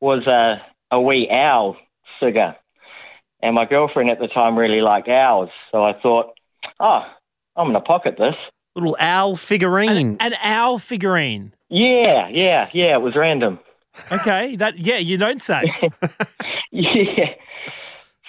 was 0.00 0.24
a, 0.28 0.62
a 0.92 1.00
wee 1.00 1.28
owl 1.28 1.76
figure. 2.20 2.54
And 3.40 3.54
my 3.54 3.64
girlfriend 3.64 4.10
at 4.10 4.18
the 4.18 4.28
time 4.28 4.58
really 4.58 4.80
liked 4.80 5.08
owls, 5.08 5.50
so 5.70 5.84
I 5.84 5.92
thought, 6.00 6.32
oh, 6.80 7.02
I'm 7.56 7.66
going 7.66 7.74
to 7.74 7.80
pocket 7.80 8.16
this. 8.18 8.34
Little 8.74 8.96
owl 8.98 9.36
figurine. 9.36 10.16
An 10.20 10.34
owl 10.42 10.78
figurine. 10.78 11.52
Yeah, 11.68 12.28
yeah, 12.28 12.68
yeah, 12.72 12.94
it 12.94 13.00
was 13.00 13.14
random. 13.14 13.58
Okay, 14.10 14.56
that 14.56 14.78
yeah, 14.78 14.98
you 14.98 15.16
don't 15.16 15.42
say. 15.42 15.62
Yeah. 16.70 17.34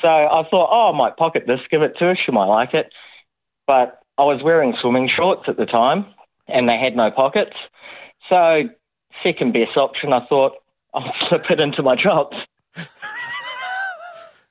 So 0.02 0.08
I 0.08 0.44
thought, 0.50 0.70
oh, 0.72 0.94
I 0.94 0.98
might 0.98 1.18
pocket 1.18 1.44
this, 1.46 1.60
give 1.70 1.82
it 1.82 1.98
to 2.00 2.06
her. 2.06 2.16
She 2.16 2.32
might 2.32 2.46
like 2.46 2.74
it. 2.74 2.92
But 3.68 4.00
I 4.18 4.24
was 4.24 4.42
wearing 4.44 4.76
swimming 4.82 5.10
shorts 5.14 5.44
at 5.48 5.58
the 5.58 5.66
time, 5.66 6.06
and 6.48 6.68
they 6.68 6.78
had 6.78 6.96
no 6.96 7.12
pockets. 7.12 7.56
So 8.30 8.70
second 9.24 9.54
best 9.54 9.78
option, 9.78 10.14
I 10.14 10.26
thought 10.26 10.54
I'll 10.94 11.14
slip 11.28 11.52
it 11.52 11.60
into 11.60 11.84
my 11.84 11.96
jocks. 11.96 12.38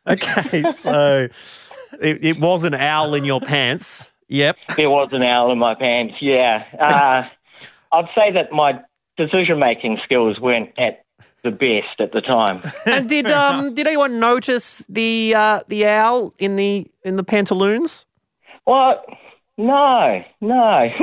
Okay, 0.08 0.62
so 0.72 1.28
it, 2.00 2.24
it 2.24 2.40
was 2.40 2.64
an 2.64 2.74
owl 2.74 3.14
in 3.14 3.24
your 3.24 3.40
pants. 3.40 4.12
Yep. 4.28 4.56
There 4.76 4.90
was 4.90 5.08
an 5.12 5.22
owl 5.22 5.52
in 5.52 5.58
my 5.58 5.74
pants. 5.74 6.14
Yeah. 6.20 6.64
Uh, 6.78 7.28
I'd 7.92 8.08
say 8.14 8.32
that 8.32 8.52
my 8.52 8.80
decision 9.16 9.58
making 9.58 9.98
skills 10.04 10.38
weren't 10.38 10.70
at 10.78 11.04
the 11.44 11.50
best 11.50 12.00
at 12.00 12.12
the 12.12 12.20
time. 12.20 12.60
And 12.84 13.08
did 13.08 13.30
um 13.30 13.74
did 13.74 13.86
anyone 13.86 14.20
notice 14.20 14.84
the 14.88 15.34
uh, 15.34 15.60
the 15.68 15.86
owl 15.86 16.34
in 16.38 16.56
the 16.56 16.90
in 17.04 17.16
the 17.16 17.24
pantaloons? 17.24 18.06
Well, 18.66 19.02
no, 19.58 20.22
no. 20.40 20.88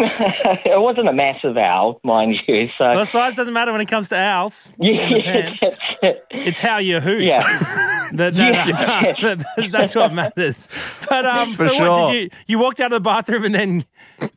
it 0.66 0.82
wasn't 0.82 1.10
a 1.10 1.14
massive 1.14 1.58
owl, 1.58 2.00
mind 2.04 2.36
you. 2.48 2.68
So 2.78 2.86
Well, 2.86 3.00
the 3.00 3.06
size 3.06 3.36
doesn't 3.36 3.54
matter 3.54 3.72
when 3.74 3.82
it 3.82 3.88
comes 3.88 4.10
to 4.10 4.16
owls. 4.18 4.72
in 4.80 4.96
yeah, 4.96 5.20
pants. 5.22 5.78
it. 6.02 6.24
It's 6.32 6.60
how 6.60 6.78
you 6.78 7.00
hoot. 7.00 7.24
Yeah. 7.24 7.92
That- 8.12 8.36
that- 8.36 9.40
that- 9.58 9.72
that's 9.72 9.96
what 9.96 10.14
matters. 10.14 10.70
But 11.10 11.26
um, 11.26 11.56
For 11.56 11.68
so 11.68 11.74
sure. 11.76 11.90
what 11.90 12.12
did 12.12 12.22
you? 12.24 12.30
You 12.48 12.60
walked 12.60 12.80
out 12.80 12.94
of 12.94 12.98
the 12.98 13.00
bathroom 13.10 13.44
and 13.46 13.56
then, 13.56 13.86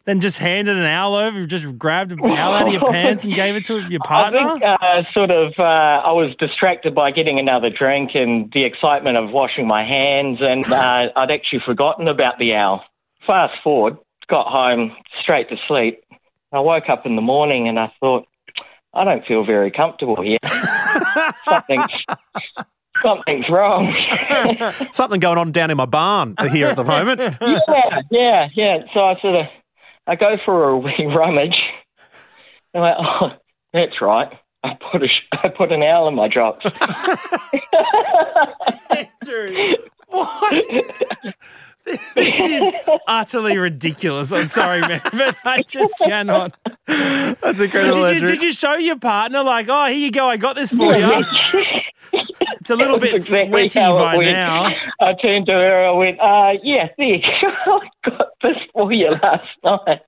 then 0.07 0.21
just 0.21 0.39
handed 0.39 0.77
an 0.77 0.85
owl 0.87 1.15
over. 1.15 1.45
Just 1.47 1.79
grabbed 1.79 2.11
an 2.11 2.19
owl 2.25 2.55
out 2.55 2.67
of 2.67 2.73
your 2.73 2.87
pants 2.87 3.25
and 3.25 3.35
gave 3.35 3.57
it 3.57 3.67
to 3.67 3.81
your 3.89 4.01
partner. 4.01 4.39
I 4.41 4.51
think 4.53 4.63
uh, 4.65 5.03
sort 5.13 5.31
of 5.31 5.53
uh, 5.59 5.63
I 5.63 6.13
was 6.13 6.35
distracted 6.39 6.95
by 6.95 7.11
getting 7.11 7.39
another 7.39 7.69
drink 7.69 8.13
and 8.15 8.51
the 8.53 8.65
excitement 8.65 9.19
of 9.19 9.31
washing 9.31 9.67
my 9.67 9.85
hands, 9.85 10.39
and 10.41 10.65
uh, 10.73 11.11
I'd 11.15 11.31
actually 11.31 11.61
forgotten 11.65 12.09
about 12.09 12.39
the 12.39 12.55
owl. 12.55 12.83
Fast 13.27 13.55
forward, 13.63 13.99
got 14.29 14.47
home 14.47 14.93
straight 15.23 15.49
to 15.51 15.57
sleep. 15.67 16.03
I 16.53 16.61
woke 16.61 16.89
up 16.89 17.05
in 17.07 17.17
the 17.17 17.23
morning 17.23 17.69
and 17.69 17.79
I 17.79 17.93
thought, 18.01 18.27
I 18.95 19.05
don't 19.05 19.25
feel 19.27 19.45
very 19.45 19.71
comfortable 19.71 20.23
here. 20.23 20.39
something's 21.49 22.05
something's 23.03 23.49
wrong. 23.49 23.95
Something 24.93 25.21
going 25.21 25.39
on 25.39 25.53
down 25.53 25.71
in 25.71 25.77
my 25.77 25.85
barn 25.85 26.35
here 26.51 26.67
at 26.69 26.77
the 26.77 26.85
moment. 26.85 27.21
yeah, 27.41 28.01
yeah, 28.11 28.49
yeah. 28.55 28.79
So 28.95 29.01
I 29.01 29.21
sort 29.21 29.37
of 29.37 29.47
I 30.07 30.17
go 30.17 30.37
for 30.45 30.71
a 30.71 30.79
wee 30.79 31.07
rummage. 31.07 31.57
I'm 32.75 32.81
like, 32.81 32.97
oh, 32.99 33.29
that's 33.73 34.01
right. 34.01 34.33
I 34.65 34.77
put 34.91 35.03
a 35.03 35.09
sh- 35.09 35.29
I 35.33 35.49
put 35.49 35.71
an 35.71 35.83
owl 35.83 36.09
in 36.09 36.15
my 36.15 36.29
jocks. 36.29 36.65
What? 40.09 40.65
this 42.15 42.41
is 42.41 42.71
utterly 43.07 43.57
ridiculous. 43.57 44.33
I'm 44.33 44.47
sorry, 44.47 44.81
man, 44.81 45.01
but 45.13 45.37
I 45.45 45.63
just 45.63 45.99
cannot. 46.01 46.57
That's 46.87 47.59
Did 47.59 47.61
incredible, 47.61 48.13
you, 48.13 48.21
did 48.21 48.43
you 48.43 48.53
show 48.53 48.75
your 48.75 48.99
partner 48.99 49.43
like, 49.43 49.69
oh, 49.69 49.87
here 49.87 49.97
you 49.97 50.11
go, 50.11 50.29
I 50.29 50.37
got 50.37 50.57
this 50.57 50.73
for 50.73 50.95
you? 50.95 51.25
It's 52.61 52.71
a 52.71 52.77
little 52.77 52.99
bit 52.99 53.15
exactly 53.15 53.69
sweaty 53.69 53.93
by 53.93 54.17
went. 54.17 54.33
now. 54.33 54.65
I 55.01 55.15
turned 55.15 55.47
to 55.47 55.53
her. 55.55 55.87
I 55.87 55.91
went, 55.93 56.21
uh, 56.21 56.53
yeah, 56.63 56.89
there. 56.99 57.17
I 57.43 57.81
got 58.05 58.29
this 58.43 58.57
for 58.75 58.93
you 58.93 59.11
last 59.11 59.49
night. 59.65 60.03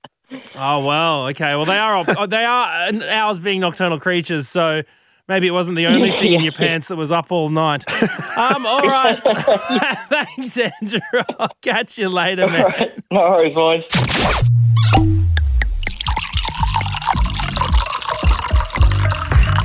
Oh 0.55 0.85
well, 0.85 1.27
okay. 1.27 1.55
Well, 1.55 1.65
they 1.65 1.77
are 1.77 2.27
they 2.27 2.45
are 2.45 2.91
owls 3.09 3.39
being 3.39 3.59
nocturnal 3.61 3.99
creatures, 3.99 4.47
so 4.47 4.83
maybe 5.31 5.47
it 5.47 5.51
wasn't 5.51 5.77
the 5.77 5.87
only 5.87 6.11
thing 6.11 6.33
in 6.33 6.43
your 6.43 6.51
pants 6.51 6.89
that 6.89 6.97
was 6.97 7.09
up 7.09 7.31
all 7.31 7.47
night. 7.47 7.89
Um, 8.37 8.65
all 8.65 8.81
right. 8.81 9.17
Thanks, 10.09 10.57
Andrew. 10.57 10.99
I'll 11.39 11.55
catch 11.61 11.97
you 11.97 12.09
later, 12.09 12.47
man. 12.47 13.01
No 13.11 13.19
worries, 13.21 13.53
boys. 13.55 13.83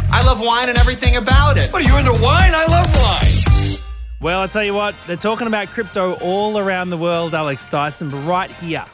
I 0.09 0.23
love 0.25 0.41
wine 0.41 0.69
and 0.69 0.79
everything 0.79 1.17
about 1.17 1.59
it. 1.59 1.73
What 1.73 1.83
are 1.83 1.91
you 1.91 1.99
into 1.99 2.13
wine? 2.23 2.53
I 2.55 2.65
love 2.67 2.87
wine. 2.97 3.79
Well, 4.21 4.43
I 4.43 4.47
tell 4.47 4.65
you 4.65 4.73
what, 4.73 4.95
they're 5.09 5.17
talking 5.17 5.49
about 5.49 5.67
crypto 5.67 6.15
all 6.21 6.59
around 6.59 6.91
the 6.91 6.97
world, 6.97 7.35
Alex 7.35 7.67
Dyson, 7.67 8.09
but 8.09 8.19
right 8.19 8.51
here, 8.53 8.85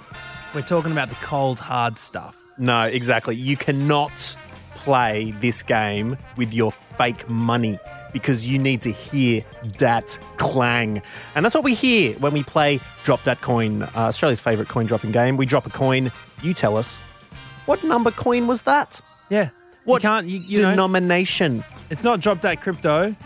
we're 0.54 0.62
talking 0.62 0.90
about 0.90 1.10
the 1.10 1.14
cold 1.16 1.60
hard 1.60 1.98
stuff. 1.98 2.36
No, 2.58 2.84
exactly. 2.84 3.36
You 3.36 3.58
cannot 3.58 4.36
play 4.74 5.32
this 5.40 5.62
game 5.62 6.16
with 6.36 6.52
your 6.52 6.72
fake 6.72 7.28
money 7.28 7.78
because 8.12 8.46
you 8.46 8.58
need 8.58 8.82
to 8.82 8.92
hear 8.92 9.42
that 9.78 10.18
clang. 10.36 11.02
And 11.34 11.44
that's 11.44 11.54
what 11.54 11.64
we 11.64 11.74
hear 11.74 12.14
when 12.18 12.32
we 12.32 12.42
play 12.42 12.80
Drop 13.04 13.22
That 13.24 13.40
Coin, 13.40 13.82
uh, 13.82 13.90
Australia's 13.96 14.40
favourite 14.40 14.68
coin 14.68 14.86
dropping 14.86 15.12
game. 15.12 15.36
We 15.36 15.46
drop 15.46 15.66
a 15.66 15.70
coin, 15.70 16.12
you 16.42 16.54
tell 16.54 16.76
us, 16.76 16.96
what 17.66 17.82
number 17.84 18.10
coin 18.10 18.46
was 18.46 18.62
that? 18.62 19.00
Yeah. 19.30 19.50
What 19.84 20.02
you 20.02 20.08
can't, 20.08 20.26
you, 20.26 20.38
you 20.40 20.62
know, 20.62 20.70
denomination? 20.70 21.64
it's 21.90 22.04
not 22.04 22.20
drop 22.20 22.40
that 22.42 22.60
crypto. 22.60 23.16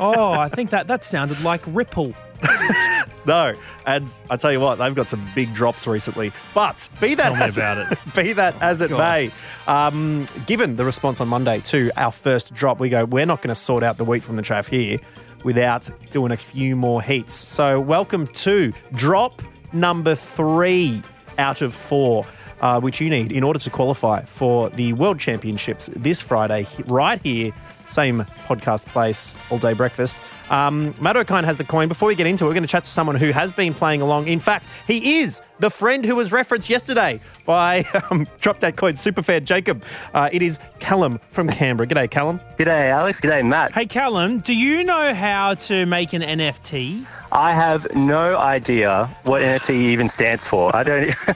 Oh, 0.00 0.32
I 0.32 0.48
think 0.48 0.70
that 0.70 0.86
that 0.86 1.04
sounded 1.04 1.40
like 1.42 1.60
Ripple. 1.66 2.14
No, 3.26 3.54
and 3.86 4.18
I 4.30 4.36
tell 4.36 4.52
you 4.52 4.60
what, 4.60 4.76
they've 4.76 4.94
got 4.94 5.08
some 5.08 5.26
big 5.34 5.52
drops 5.52 5.86
recently. 5.86 6.32
But 6.54 6.88
be 7.00 7.14
that 7.16 7.32
Tell 7.32 7.42
as 7.42 7.56
about 7.56 7.92
it. 7.92 7.98
be 8.14 8.32
that 8.34 8.54
as 8.62 8.82
it 8.82 8.90
God. 8.90 8.98
may, 8.98 9.30
um, 9.66 10.26
given 10.46 10.76
the 10.76 10.84
response 10.84 11.20
on 11.20 11.26
Monday 11.26 11.60
to 11.62 11.90
our 11.96 12.12
first 12.12 12.54
drop, 12.54 12.78
we 12.78 12.88
go, 12.88 13.04
we're 13.04 13.26
not 13.26 13.42
going 13.42 13.48
to 13.48 13.60
sort 13.60 13.82
out 13.82 13.96
the 13.96 14.04
wheat 14.04 14.22
from 14.22 14.36
the 14.36 14.42
chaff 14.42 14.68
here 14.68 14.98
without 15.42 15.88
doing 16.12 16.30
a 16.30 16.36
few 16.36 16.76
more 16.76 17.02
heats. 17.02 17.34
So 17.34 17.80
welcome 17.80 18.28
to 18.28 18.72
drop 18.92 19.42
number 19.72 20.14
three 20.14 21.02
out 21.38 21.62
of 21.62 21.74
four. 21.74 22.26
Uh, 22.62 22.80
which 22.80 23.02
you 23.02 23.10
need 23.10 23.32
in 23.32 23.44
order 23.44 23.58
to 23.58 23.68
qualify 23.68 24.24
for 24.24 24.70
the 24.70 24.94
World 24.94 25.20
Championships 25.20 25.90
this 25.94 26.22
Friday, 26.22 26.66
right 26.86 27.20
here, 27.22 27.52
same 27.88 28.24
podcast 28.46 28.86
place, 28.86 29.34
all 29.50 29.58
day 29.58 29.74
breakfast. 29.74 30.22
Um, 30.50 30.94
Matt 31.00 31.16
O'Kine 31.16 31.44
has 31.44 31.56
the 31.56 31.64
coin. 31.64 31.88
Before 31.88 32.08
we 32.08 32.14
get 32.14 32.26
into 32.26 32.44
it, 32.44 32.48
we're 32.48 32.54
going 32.54 32.62
to 32.62 32.68
chat 32.68 32.84
to 32.84 32.90
someone 32.90 33.16
who 33.16 33.30
has 33.32 33.52
been 33.52 33.74
playing 33.74 34.00
along. 34.02 34.28
In 34.28 34.40
fact, 34.40 34.66
he 34.86 35.20
is 35.20 35.42
the 35.58 35.70
friend 35.70 36.04
who 36.04 36.14
was 36.16 36.32
referenced 36.32 36.68
yesterday 36.68 37.20
by 37.44 37.84
um, 38.10 38.26
Drop 38.40 38.60
That 38.60 38.76
Coin 38.76 38.94
superfan 38.94 39.44
Jacob. 39.44 39.82
Uh, 40.14 40.28
it 40.32 40.42
is 40.42 40.58
Callum 40.78 41.18
from 41.30 41.48
Canberra. 41.48 41.86
G'day, 41.88 42.10
Callum. 42.10 42.40
G'day, 42.58 42.90
Alex. 42.90 43.20
G'day, 43.20 43.46
Matt. 43.46 43.72
Hey, 43.72 43.86
Callum, 43.86 44.40
do 44.40 44.54
you 44.54 44.84
know 44.84 45.14
how 45.14 45.54
to 45.54 45.86
make 45.86 46.12
an 46.12 46.22
NFT? 46.22 47.04
I 47.32 47.52
have 47.52 47.86
no 47.94 48.36
idea 48.38 49.06
what 49.24 49.42
NFT 49.42 49.70
even 49.74 50.08
stands 50.08 50.46
for. 50.48 50.74
I 50.74 50.82
don't. 50.82 51.14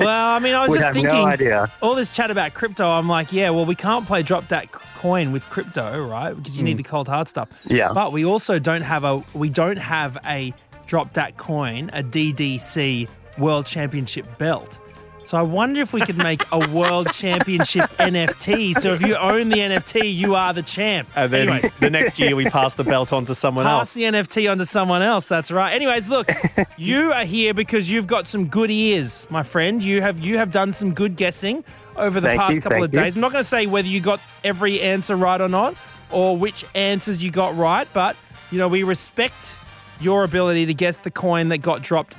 Well, 0.00 0.28
I 0.36 0.38
mean, 0.38 0.54
I 0.54 0.62
was 0.62 0.70
Would 0.70 0.76
just 0.76 0.86
have 0.86 0.94
no 0.94 1.02
thinking 1.02 1.26
idea. 1.26 1.70
all 1.82 1.94
this 1.94 2.10
chat 2.10 2.30
about 2.30 2.54
crypto. 2.54 2.88
I'm 2.88 3.08
like, 3.08 3.32
yeah, 3.32 3.50
well, 3.50 3.66
we 3.66 3.74
can't 3.74 4.06
play 4.06 4.22
drop 4.22 4.48
that 4.48 4.70
coin 4.72 5.32
with 5.32 5.42
crypto, 5.50 6.06
right? 6.06 6.34
Because 6.34 6.56
you 6.56 6.62
need 6.62 6.76
the 6.76 6.82
cold 6.82 7.08
hard 7.08 7.28
stuff. 7.28 7.50
Yeah. 7.66 7.92
But 7.92 8.12
we 8.12 8.24
also 8.24 8.58
don't 8.60 8.82
have 8.82 9.04
a 9.04 9.22
we 9.34 9.48
don't 9.48 9.78
have 9.78 10.16
a 10.24 10.52
drop 10.86 11.12
that 11.14 11.36
coin, 11.36 11.90
a 11.92 12.02
DDC 12.02 13.08
World 13.38 13.66
Championship 13.66 14.26
belt. 14.38 14.78
So 15.24 15.38
I 15.38 15.42
wonder 15.42 15.80
if 15.80 15.92
we 15.92 16.00
could 16.00 16.16
make 16.16 16.42
a 16.50 16.58
World 16.74 17.12
Championship 17.12 17.88
NFT. 17.98 18.74
So 18.80 18.92
if 18.94 19.00
you 19.02 19.14
own 19.14 19.48
the 19.48 19.58
NFT, 19.58 20.12
you 20.12 20.34
are 20.34 20.52
the 20.52 20.62
champ. 20.62 21.08
And 21.14 21.32
then 21.32 21.48
Anyway. 21.48 21.70
the 21.78 21.88
next 21.90 22.18
year 22.18 22.34
we 22.34 22.46
pass 22.46 22.74
the 22.74 22.82
belt 22.82 23.12
on 23.12 23.26
to 23.26 23.34
someone 23.36 23.64
Pass 23.64 23.70
else. 23.72 23.88
Pass 23.90 23.94
the 23.94 24.02
NFT 24.04 24.50
on 24.50 24.58
to 24.58 24.66
someone 24.66 25.02
else. 25.02 25.28
That's 25.28 25.52
right. 25.52 25.72
Anyways, 25.72 26.08
look, 26.08 26.28
you 26.76 27.12
are 27.12 27.24
here 27.24 27.54
because 27.54 27.88
you've 27.88 28.08
got 28.08 28.26
some 28.26 28.46
good 28.48 28.72
ears, 28.72 29.28
my 29.30 29.44
friend. 29.44 29.84
You 29.84 30.00
have 30.02 30.18
you 30.18 30.36
have 30.38 30.50
done 30.50 30.72
some 30.72 30.92
good 30.94 31.14
guessing 31.14 31.62
over 31.94 32.18
the 32.18 32.28
Thank 32.28 32.40
past 32.40 32.54
you, 32.54 32.60
couple 32.62 32.76
thank 32.78 32.84
of 32.86 32.94
you. 32.94 33.00
days. 33.00 33.14
I'm 33.14 33.20
not 33.20 33.30
going 33.30 33.44
to 33.44 33.48
say 33.48 33.66
whether 33.66 33.86
you 33.86 34.00
got 34.00 34.20
every 34.42 34.80
answer 34.80 35.14
right 35.14 35.40
or 35.40 35.48
not, 35.48 35.76
or 36.10 36.36
which 36.36 36.64
answers 36.74 37.22
you 37.22 37.30
got 37.30 37.56
right, 37.56 37.86
but 37.92 38.16
you 38.50 38.58
know 38.58 38.68
we 38.68 38.82
respect 38.82 39.54
your 40.00 40.24
ability 40.24 40.66
to 40.66 40.74
guess 40.74 40.98
the 40.98 41.10
coin 41.10 41.48
that 41.48 41.58
got 41.58 41.82
dropped 41.82 42.14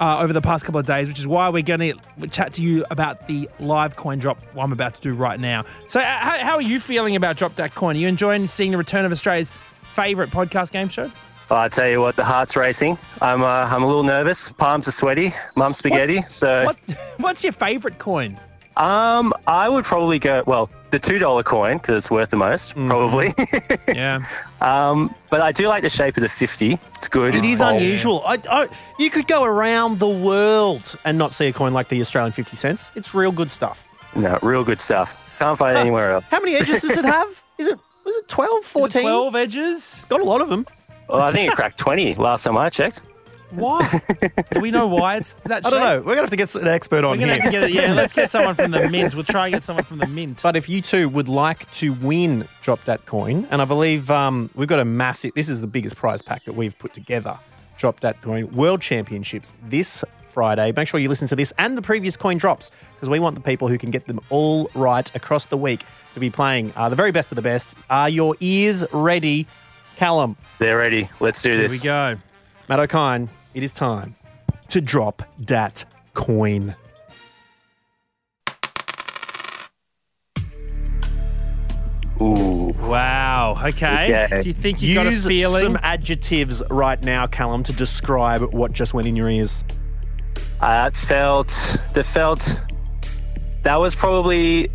uh, 0.00 0.18
over 0.18 0.32
the 0.32 0.42
past 0.42 0.64
couple 0.64 0.78
of 0.78 0.86
days, 0.86 1.08
which 1.08 1.18
is 1.18 1.26
why 1.26 1.48
we're 1.48 1.62
going 1.62 1.80
to 1.80 2.28
chat 2.28 2.52
to 2.52 2.62
you 2.62 2.84
about 2.90 3.26
the 3.26 3.48
live 3.58 3.96
coin 3.96 4.18
drop 4.18 4.38
I'm 4.58 4.72
about 4.72 4.94
to 4.96 5.00
do 5.00 5.14
right 5.14 5.40
now. 5.40 5.64
So, 5.86 6.00
uh, 6.00 6.04
how, 6.04 6.38
how 6.38 6.54
are 6.56 6.62
you 6.62 6.78
feeling 6.78 7.16
about 7.16 7.36
Drop 7.36 7.54
That 7.56 7.74
Coin? 7.74 7.96
Are 7.96 7.98
you 7.98 8.06
enjoying 8.06 8.46
seeing 8.46 8.72
the 8.72 8.78
return 8.78 9.04
of 9.06 9.12
Australia's 9.12 9.50
favourite 9.94 10.30
podcast 10.30 10.70
game 10.70 10.88
show? 10.88 11.10
Oh, 11.50 11.56
I 11.56 11.68
tell 11.68 11.88
you 11.88 12.00
what, 12.00 12.14
the 12.16 12.24
heart's 12.24 12.56
racing. 12.56 12.98
I'm 13.22 13.42
uh, 13.42 13.46
I'm 13.46 13.82
a 13.82 13.86
little 13.86 14.02
nervous. 14.02 14.52
Palms 14.52 14.86
are 14.88 14.92
sweaty. 14.92 15.30
Mum 15.54 15.72
spaghetti. 15.72 16.20
so 16.28 16.64
What, 16.64 16.76
what's 17.18 17.42
your 17.42 17.52
favourite 17.52 17.98
coin? 17.98 18.38
um, 18.76 19.32
I 19.46 19.68
would 19.68 19.84
probably 19.84 20.18
go 20.18 20.42
well 20.46 20.68
the 20.96 21.08
two 21.08 21.18
dollar 21.18 21.42
coin 21.42 21.76
because 21.76 22.04
it's 22.04 22.10
worth 22.10 22.30
the 22.30 22.36
most, 22.36 22.74
probably. 22.74 23.34
yeah. 23.88 24.24
um, 24.62 25.14
but 25.28 25.42
I 25.42 25.52
do 25.52 25.68
like 25.68 25.82
the 25.82 25.90
shape 25.90 26.16
of 26.16 26.22
the 26.22 26.28
fifty. 26.28 26.78
It's 26.94 27.08
good. 27.08 27.34
It's 27.34 27.46
is 27.46 27.58
bold. 27.58 27.76
unusual. 27.76 28.22
I, 28.24 28.38
I, 28.50 28.68
you 28.98 29.10
could 29.10 29.26
go 29.26 29.44
around 29.44 29.98
the 29.98 30.08
world 30.08 30.98
and 31.04 31.18
not 31.18 31.34
see 31.34 31.48
a 31.48 31.52
coin 31.52 31.74
like 31.74 31.88
the 31.88 32.00
Australian 32.00 32.32
50 32.32 32.56
cents. 32.56 32.90
It's 32.94 33.14
real 33.14 33.32
good 33.32 33.50
stuff. 33.50 33.86
No, 34.14 34.38
real 34.42 34.64
good 34.64 34.80
stuff. 34.80 35.36
Can't 35.38 35.58
find 35.58 35.76
it 35.76 35.80
anywhere 35.80 36.12
else. 36.12 36.24
How 36.30 36.40
many 36.40 36.54
edges 36.54 36.80
does 36.80 36.96
it 36.96 37.04
have? 37.04 37.42
Is 37.58 37.68
it 37.68 37.78
was 38.04 38.16
it 38.16 38.28
12, 38.28 38.64
14? 38.64 39.02
12 39.02 39.36
edges? 39.36 39.78
It's 39.78 40.04
got 40.06 40.20
a 40.20 40.24
lot 40.24 40.40
of 40.40 40.48
them. 40.48 40.66
Well, 41.08 41.20
I 41.20 41.32
think 41.32 41.52
it 41.52 41.56
cracked 41.56 41.78
twenty 41.78 42.14
last 42.14 42.44
time 42.44 42.56
I 42.56 42.68
checked. 42.70 43.02
Why? 43.50 44.00
Do 44.52 44.60
we 44.60 44.70
know 44.70 44.86
why 44.86 45.16
it's 45.16 45.32
that 45.44 45.64
I 45.66 45.70
don't 45.70 45.80
shape? 45.80 45.80
know. 45.80 45.96
We're 45.98 46.16
going 46.16 46.16
to 46.16 46.22
have 46.22 46.30
to 46.30 46.36
get 46.36 46.54
an 46.56 46.68
expert 46.68 47.04
on 47.04 47.04
We're 47.04 47.08
on 47.12 47.18
going 47.18 47.28
to 47.28 47.34
here. 47.34 47.42
have 47.42 47.52
to 47.52 47.58
get 47.74 47.84
it. 47.84 47.88
Yeah, 47.88 47.94
let's 47.94 48.12
get 48.12 48.30
someone 48.30 48.54
from 48.54 48.70
the 48.70 48.88
mint. 48.88 49.14
We'll 49.14 49.24
try 49.24 49.46
and 49.46 49.54
get 49.54 49.62
someone 49.62 49.84
from 49.84 49.98
the 49.98 50.06
mint. 50.06 50.40
But 50.42 50.56
if 50.56 50.68
you 50.68 50.82
two 50.82 51.08
would 51.08 51.28
like 51.28 51.70
to 51.72 51.92
win 51.94 52.46
Drop 52.62 52.84
That 52.84 53.06
Coin, 53.06 53.46
and 53.50 53.62
I 53.62 53.64
believe 53.64 54.10
um, 54.10 54.50
we've 54.54 54.68
got 54.68 54.80
a 54.80 54.84
massive, 54.84 55.32
this 55.34 55.48
is 55.48 55.60
the 55.60 55.66
biggest 55.66 55.96
prize 55.96 56.22
pack 56.22 56.44
that 56.44 56.54
we've 56.54 56.76
put 56.78 56.92
together 56.92 57.38
Drop 57.78 58.00
That 58.00 58.20
Coin 58.22 58.50
World 58.52 58.80
Championships 58.82 59.52
this 59.68 60.04
Friday. 60.30 60.72
Make 60.76 60.86
sure 60.88 61.00
you 61.00 61.08
listen 61.08 61.28
to 61.28 61.36
this 61.36 61.52
and 61.58 61.78
the 61.78 61.82
previous 61.82 62.16
coin 62.16 62.36
drops 62.36 62.70
because 62.94 63.08
we 63.08 63.18
want 63.20 63.36
the 63.36 63.40
people 63.40 63.68
who 63.68 63.78
can 63.78 63.90
get 63.90 64.06
them 64.06 64.20
all 64.28 64.70
right 64.74 65.14
across 65.14 65.46
the 65.46 65.56
week 65.56 65.80
to 66.12 66.20
be 66.20 66.28
playing 66.30 66.72
uh, 66.76 66.88
the 66.90 66.96
very 66.96 67.10
best 67.12 67.32
of 67.32 67.36
the 67.36 67.42
best. 67.42 67.74
Are 67.88 68.08
your 68.08 68.36
ears 68.40 68.84
ready, 68.92 69.46
Callum? 69.96 70.36
They're 70.58 70.76
ready. 70.76 71.08
Let's 71.20 71.42
do 71.42 71.52
Here 71.52 71.62
this. 71.62 71.82
we 71.82 71.88
go. 71.88 72.16
Matt 72.68 72.80
O'Kine, 72.80 73.28
it 73.54 73.62
is 73.62 73.74
time 73.74 74.14
to 74.70 74.80
drop 74.80 75.22
that 75.38 75.84
coin. 76.14 76.74
Ooh. 82.20 82.74
Wow. 82.80 83.54
Okay. 83.66 84.24
Okay. 84.24 84.40
Do 84.40 84.48
you 84.48 84.54
think 84.54 84.80
you 84.80 84.94
got 84.94 85.06
a 85.06 85.10
Use 85.10 85.26
feeling? 85.26 85.62
some 85.62 85.78
adjectives 85.82 86.62
right 86.70 87.02
now, 87.04 87.26
Callum, 87.26 87.62
to 87.64 87.72
describe 87.72 88.54
what 88.54 88.72
just 88.72 88.94
went 88.94 89.06
in 89.06 89.14
your 89.14 89.28
ears. 89.28 89.62
Uh, 90.60 90.90
it 90.92 90.96
felt 90.96 91.48
the 91.92 92.02
felt 92.02 92.62
that 93.62 93.76
was 93.76 93.94
probably 93.94 94.70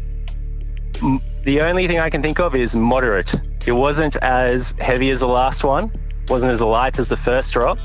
m- 1.01 1.19
the 1.43 1.62
only 1.62 1.88
thing 1.88 1.97
I 1.99 2.10
can 2.12 2.21
think 2.21 2.39
of 2.39 2.54
is 2.56 2.75
moderate. 2.75 3.34
It 3.65 3.71
wasn't 3.71 4.17
as 4.17 4.75
heavy 4.80 5.10
as 5.10 5.21
the 5.21 5.27
last 5.27 5.63
one, 5.63 5.91
wasn't 6.32 6.50
as 6.50 6.62
light 6.62 6.98
as 6.98 7.10
the 7.10 7.17
first 7.17 7.52
drop. 7.52 7.78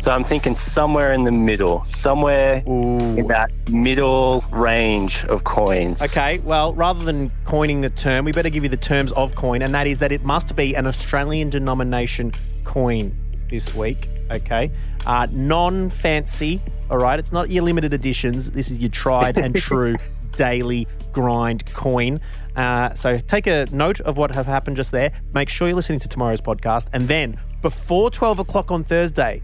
So 0.00 0.10
I'm 0.10 0.24
thinking 0.24 0.56
somewhere 0.56 1.12
in 1.12 1.22
the 1.22 1.30
middle, 1.30 1.84
somewhere 1.84 2.64
in 2.66 3.28
that 3.28 3.52
middle 3.70 4.42
range 4.50 5.24
of 5.26 5.44
coins. 5.44 6.02
Okay, 6.02 6.40
well, 6.40 6.74
rather 6.74 7.04
than 7.04 7.30
coining 7.44 7.80
the 7.80 7.90
term, 7.90 8.24
we 8.24 8.32
better 8.32 8.50
give 8.50 8.64
you 8.64 8.68
the 8.68 8.76
terms 8.76 9.12
of 9.12 9.36
coin, 9.36 9.62
and 9.62 9.72
that 9.72 9.86
is 9.86 9.98
that 9.98 10.10
it 10.10 10.24
must 10.24 10.56
be 10.56 10.74
an 10.74 10.84
Australian 10.84 11.48
denomination 11.48 12.32
coin 12.64 13.14
this 13.48 13.72
week. 13.72 14.08
Okay, 14.32 14.68
uh, 15.06 15.28
non 15.30 15.90
fancy. 15.90 16.60
All 16.90 16.98
right, 16.98 17.20
it's 17.20 17.30
not 17.30 17.50
your 17.50 17.62
limited 17.62 17.94
editions. 17.94 18.50
This 18.50 18.72
is 18.72 18.80
your 18.80 18.90
tried 18.90 19.38
and 19.38 19.54
true 19.68 19.94
daily 20.32 20.88
grind 21.12 21.72
coin. 21.72 22.20
Uh, 22.56 22.94
so 22.94 23.18
take 23.18 23.46
a 23.46 23.66
note 23.70 24.00
of 24.00 24.18
what 24.18 24.34
have 24.34 24.46
happened 24.46 24.76
just 24.76 24.90
there. 24.90 25.12
Make 25.34 25.48
sure 25.48 25.68
you're 25.68 25.76
listening 25.76 26.00
to 26.00 26.08
tomorrow's 26.08 26.40
podcast, 26.40 26.88
and 26.92 27.06
then 27.06 27.36
before 27.62 28.10
twelve 28.10 28.38
o'clock 28.38 28.70
on 28.70 28.84
Thursday, 28.84 29.42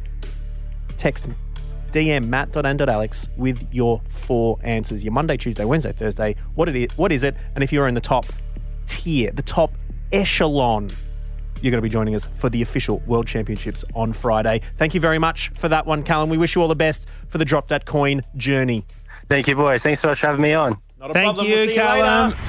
text 0.96 1.28
me. 1.28 1.34
DM 1.92 2.28
matt.and.alex 2.28 3.28
with 3.38 3.66
your 3.72 4.00
four 4.10 4.58
answers. 4.62 5.02
Your 5.02 5.12
Monday, 5.12 5.36
Tuesday, 5.36 5.64
Wednesday, 5.64 5.92
Thursday. 5.92 6.36
What 6.54 6.68
it 6.68 6.74
is, 6.76 6.88
what 6.98 7.10
is 7.12 7.24
it? 7.24 7.34
And 7.54 7.64
if 7.64 7.72
you're 7.72 7.88
in 7.88 7.94
the 7.94 8.00
top 8.00 8.26
tier, 8.86 9.30
the 9.30 9.42
top 9.42 9.72
echelon, 10.12 10.90
you're 11.62 11.70
going 11.70 11.80
to 11.80 11.82
be 11.82 11.88
joining 11.88 12.14
us 12.14 12.26
for 12.26 12.50
the 12.50 12.60
official 12.60 13.00
World 13.06 13.26
Championships 13.26 13.82
on 13.94 14.12
Friday. 14.12 14.60
Thank 14.76 14.92
you 14.94 15.00
very 15.00 15.18
much 15.18 15.48
for 15.54 15.68
that 15.68 15.86
one, 15.86 16.02
Callum. 16.02 16.28
We 16.28 16.36
wish 16.36 16.54
you 16.54 16.60
all 16.60 16.68
the 16.68 16.74
best 16.76 17.06
for 17.28 17.38
the 17.38 17.44
Drop 17.46 17.68
That 17.68 17.86
Coin 17.86 18.20
journey. 18.36 18.84
Thank 19.28 19.48
you, 19.48 19.54
boys. 19.56 19.82
Thanks 19.82 20.00
so 20.00 20.08
much 20.08 20.20
for 20.20 20.26
having 20.26 20.42
me 20.42 20.52
on. 20.52 20.76
Not 21.00 21.10
a 21.10 21.14
Thank 21.14 21.26
problem. 21.28 21.46
you, 21.46 21.54
We'll 21.54 21.68
see 21.68 21.74
Callum. 21.76 22.30
later. 22.32 22.42